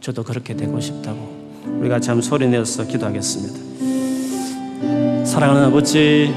저도 0.00 0.24
그렇게 0.24 0.56
되고 0.56 0.80
싶다고 0.80 1.18
우리가 1.78 2.00
참 2.00 2.20
소리내서 2.20 2.86
기도하겠습니다. 2.88 3.72
사랑하는 5.24 5.64
아버지 5.68 6.32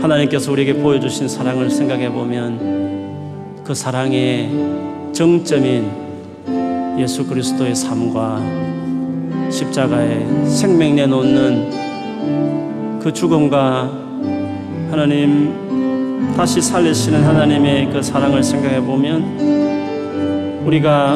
하나님께서 0.00 0.52
우리에게 0.52 0.74
보여주신 0.74 1.28
사랑을 1.28 1.70
생각해 1.70 2.12
보면 2.12 2.79
그 3.70 3.74
사랑의 3.74 4.50
정점인 5.12 5.88
예수 6.98 7.24
그리스도의 7.24 7.72
삶과 7.72 8.42
십자가에 9.48 10.26
생명 10.44 10.96
내놓는 10.96 11.70
그 13.00 13.12
죽음과 13.12 13.88
하나님 14.90 16.34
다시 16.36 16.60
살리시는 16.60 17.22
하나님의 17.22 17.90
그 17.92 18.02
사랑을 18.02 18.42
생각해 18.42 18.80
보면 18.80 20.64
우리가 20.66 21.14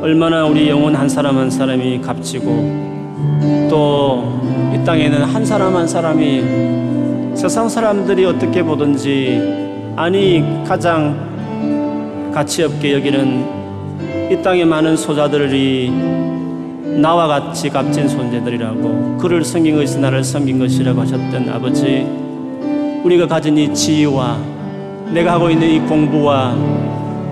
얼마나 0.00 0.46
우리 0.46 0.68
영혼 0.68 0.94
한 0.94 1.08
사람 1.08 1.36
한 1.36 1.50
사람이 1.50 2.02
값지고 2.02 3.66
또 3.68 4.36
이 4.72 4.84
땅에는 4.84 5.24
한 5.24 5.44
사람 5.44 5.74
한 5.74 5.88
사람이 5.88 7.34
세상 7.34 7.68
사람들이 7.68 8.24
어떻게 8.26 8.62
보든지 8.62 9.92
아니 9.96 10.62
가장 10.64 11.34
가치 12.36 12.62
없게 12.64 12.92
여기는 12.92 14.30
이 14.30 14.42
땅에 14.42 14.62
많은 14.62 14.94
소자들이 14.94 15.90
나와 17.00 17.26
같이 17.26 17.70
값진 17.70 18.06
존재들이라고 18.06 19.16
그를 19.16 19.42
섬긴 19.42 19.76
것이 19.76 19.98
나를 19.98 20.22
섬긴 20.22 20.58
것이라고 20.58 21.00
하셨던 21.00 21.48
아버지 21.48 22.06
우리가 23.02 23.26
가진 23.26 23.56
이 23.56 23.72
지위와 23.72 24.38
내가 25.14 25.32
하고 25.32 25.48
있는 25.48 25.66
이 25.66 25.80
공부와 25.80 26.54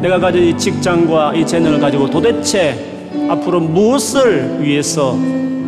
내가 0.01 0.19
가진 0.19 0.45
이 0.45 0.57
직장과 0.57 1.35
이 1.35 1.47
재능을 1.47 1.81
가지고 1.81 2.09
도대체 2.09 2.75
앞으로 3.29 3.61
무엇을 3.61 4.63
위해서 4.63 5.19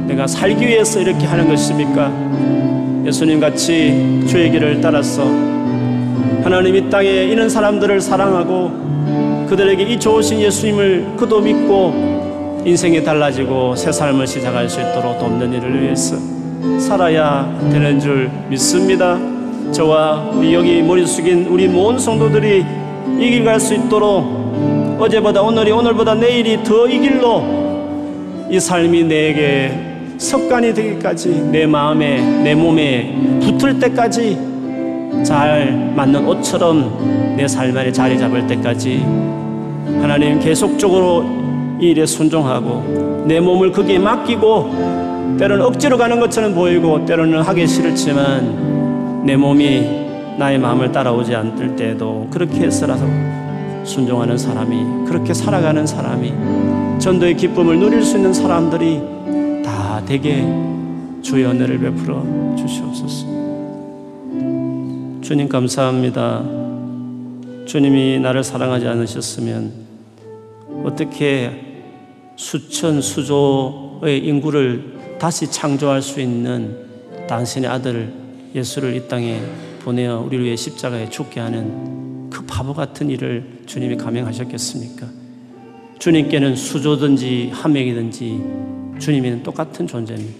내가 0.06 0.26
살기 0.26 0.66
위해서 0.66 0.98
이렇게 0.98 1.26
하는 1.26 1.46
것입니까? 1.46 2.10
예수님 3.04 3.40
같이 3.40 4.24
주의 4.26 4.50
길을 4.50 4.80
따라서 4.80 5.24
하나님 6.42 6.74
이 6.74 6.88
땅에 6.88 7.24
있는 7.24 7.50
사람들을 7.50 8.00
사랑하고 8.00 8.95
그들에게 9.48 9.82
이 9.84 9.98
좋으신 9.98 10.40
예수님을 10.40 11.14
그도 11.16 11.40
믿고 11.40 12.62
인생이 12.64 13.02
달라지고 13.04 13.76
새 13.76 13.92
삶을 13.92 14.26
시작할 14.26 14.68
수 14.68 14.80
있도록 14.80 15.18
돕는 15.18 15.52
일을 15.54 15.82
위해서 15.82 16.16
살아야 16.80 17.48
되는 17.70 18.00
줄 18.00 18.30
믿습니다. 18.48 19.18
저와 19.72 20.30
우리 20.34 20.52
여기 20.54 20.82
머리 20.82 21.06
숙인 21.06 21.46
우리 21.46 21.68
모든 21.68 21.98
성도들이 21.98 22.64
이 23.18 23.30
길 23.30 23.44
갈 23.44 23.60
수 23.60 23.74
있도록 23.74 24.96
어제보다 24.98 25.42
오늘이 25.42 25.70
오늘보다 25.70 26.14
내일이 26.14 26.62
더 26.64 26.86
이 26.88 26.98
길로 26.98 27.44
이 28.50 28.58
삶이 28.58 29.04
내게 29.04 29.72
습관이 30.18 30.74
되기까지 30.74 31.48
내 31.52 31.66
마음에 31.66 32.20
내 32.42 32.54
몸에 32.54 33.14
붙을 33.42 33.78
때까지 33.78 34.38
잘 35.24 35.92
맞는 35.94 36.26
옷처럼 36.26 37.15
내 37.36 37.46
삶 37.46 37.76
안에 37.76 37.92
자리 37.92 38.18
잡을 38.18 38.46
때까지 38.46 38.98
하나님 40.00 40.40
계속적으로 40.40 41.24
이 41.80 41.90
일에 41.90 42.06
순종하고 42.06 43.24
내 43.26 43.40
몸을 43.40 43.72
거기에 43.72 43.98
맡기고 43.98 45.36
때로는 45.38 45.64
억지로 45.66 45.98
가는 45.98 46.18
것처럼 46.18 46.54
보이고 46.54 47.04
때로는 47.04 47.42
하기 47.42 47.66
싫지만 47.66 49.24
내 49.26 49.36
몸이 49.36 50.06
나의 50.38 50.58
마음을 50.58 50.92
따라오지 50.92 51.34
않을 51.34 51.76
때에도 51.76 52.26
그렇게 52.30 52.60
해서라도 52.62 53.04
순종하는 53.84 54.38
사람이 54.38 55.06
그렇게 55.06 55.34
살아가는 55.34 55.86
사람이 55.86 56.32
전도의 56.98 57.36
기쁨을 57.36 57.78
누릴 57.78 58.02
수 58.02 58.16
있는 58.16 58.32
사람들이 58.32 59.02
다 59.64 60.00
되게 60.06 60.46
주의 61.22 61.44
은혜를 61.44 61.78
베풀어 61.78 62.22
주시옵소서. 62.56 63.26
주님 65.20 65.48
감사합니다. 65.48 66.65
주님이 67.66 68.20
나를 68.20 68.44
사랑하지 68.44 68.86
않으셨으면 68.86 69.72
어떻게 70.84 71.82
수천 72.36 73.02
수조의 73.02 74.24
인구를 74.24 75.16
다시 75.18 75.50
창조할 75.50 76.00
수 76.00 76.20
있는 76.20 76.86
당신의 77.28 77.68
아들 77.68 78.12
예수를 78.54 78.94
이 78.94 79.08
땅에 79.08 79.42
보내어 79.82 80.20
우리를 80.20 80.44
위해 80.44 80.54
십자가에 80.54 81.10
죽게 81.10 81.40
하는 81.40 82.30
그 82.30 82.46
바보 82.46 82.72
같은 82.72 83.10
일을 83.10 83.62
주님이 83.66 83.96
감행하셨겠습니까? 83.96 85.08
주님께는 85.98 86.54
수조든지 86.54 87.50
함명이든지 87.52 88.44
주님이는 89.00 89.42
똑같은 89.42 89.88
존재입니다. 89.88 90.38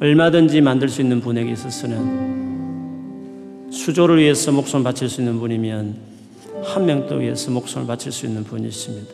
얼마든지 0.00 0.60
만들 0.60 0.88
수 0.88 1.02
있는 1.02 1.20
분에게 1.20 1.52
있어서는 1.52 3.68
수조를 3.70 4.18
위해서 4.18 4.50
목숨을 4.50 4.82
바칠 4.82 5.08
수 5.08 5.20
있는 5.20 5.38
분이면 5.38 6.17
한 6.64 6.86
명도 6.86 7.16
위해서 7.16 7.50
목숨을 7.50 7.86
바칠 7.86 8.12
수 8.12 8.26
있는 8.26 8.44
분이십니다. 8.44 9.12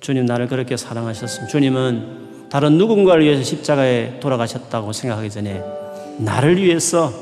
주님 0.00 0.26
나를 0.26 0.48
그렇게 0.48 0.76
사랑하셨습니다. 0.76 1.48
주님은 1.48 2.48
다른 2.50 2.78
누군가를 2.78 3.24
위해서 3.24 3.42
십자가에 3.42 4.18
돌아가셨다고 4.20 4.92
생각하기 4.92 5.30
전에 5.30 5.62
나를 6.18 6.60
위해서 6.60 7.12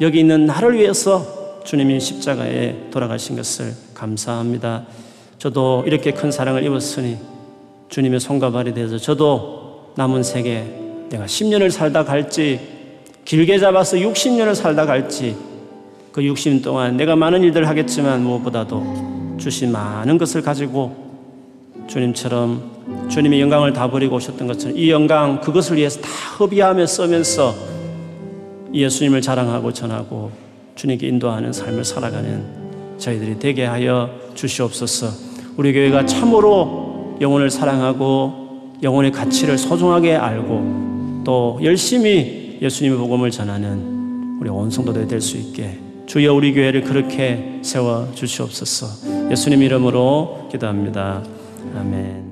여기 0.00 0.20
있는 0.20 0.46
나를 0.46 0.78
위해서 0.78 1.60
주님이 1.64 2.00
십자가에 2.00 2.90
돌아가신 2.90 3.36
것을 3.36 3.74
감사합니다. 3.94 4.86
저도 5.38 5.84
이렇게 5.86 6.12
큰 6.12 6.30
사랑을 6.30 6.64
입었으니 6.64 7.18
주님의 7.88 8.20
손과 8.20 8.50
발이 8.50 8.74
돼서 8.74 8.96
저도 8.96 9.92
남은 9.96 10.22
세계 10.22 10.64
내가 11.10 11.26
10년을 11.26 11.70
살다 11.70 12.04
갈지 12.04 12.60
길게 13.24 13.58
잡아서 13.58 13.96
60년을 13.96 14.54
살다 14.54 14.86
갈지 14.86 15.36
그 16.18 16.22
60년 16.22 16.64
동안 16.64 16.96
내가 16.96 17.14
많은 17.14 17.44
일들을 17.44 17.68
하겠지만 17.68 18.24
무엇보다도 18.24 19.36
주신 19.38 19.70
많은 19.70 20.18
것을 20.18 20.42
가지고 20.42 20.96
주님처럼 21.86 23.06
주님의 23.08 23.40
영광을 23.40 23.72
다 23.72 23.88
버리고 23.88 24.16
오셨던 24.16 24.48
것처럼 24.48 24.76
이 24.76 24.90
영광 24.90 25.40
그것을 25.40 25.76
위해서 25.76 26.00
다 26.00 26.08
허비하며 26.40 26.86
쓰면서 26.86 27.54
예수님을 28.74 29.20
자랑하고 29.20 29.72
전하고 29.72 30.32
주님께 30.74 31.06
인도하는 31.06 31.52
삶을 31.52 31.84
살아가는 31.84 32.98
저희들이 32.98 33.38
되게 33.38 33.64
하여 33.64 34.10
주시옵소서. 34.34 35.06
우리 35.56 35.72
교회가 35.72 36.04
참으로 36.06 37.16
영혼을 37.20 37.48
사랑하고 37.48 38.74
영혼의 38.82 39.12
가치를 39.12 39.56
소중하게 39.56 40.16
알고 40.16 41.22
또 41.24 41.60
열심히 41.62 42.58
예수님의 42.60 42.98
복음을 42.98 43.30
전하는 43.30 44.38
우리 44.40 44.50
온 44.50 44.68
성도들이 44.68 45.06
될 45.06 45.20
수 45.20 45.36
있게 45.36 45.86
주여 46.08 46.32
우리 46.32 46.54
교회를 46.54 46.84
그렇게 46.84 47.60
세워 47.60 48.10
주시옵소서. 48.14 49.30
예수님 49.30 49.62
이름으로 49.62 50.48
기도합니다. 50.50 51.22
아멘. 51.76 52.27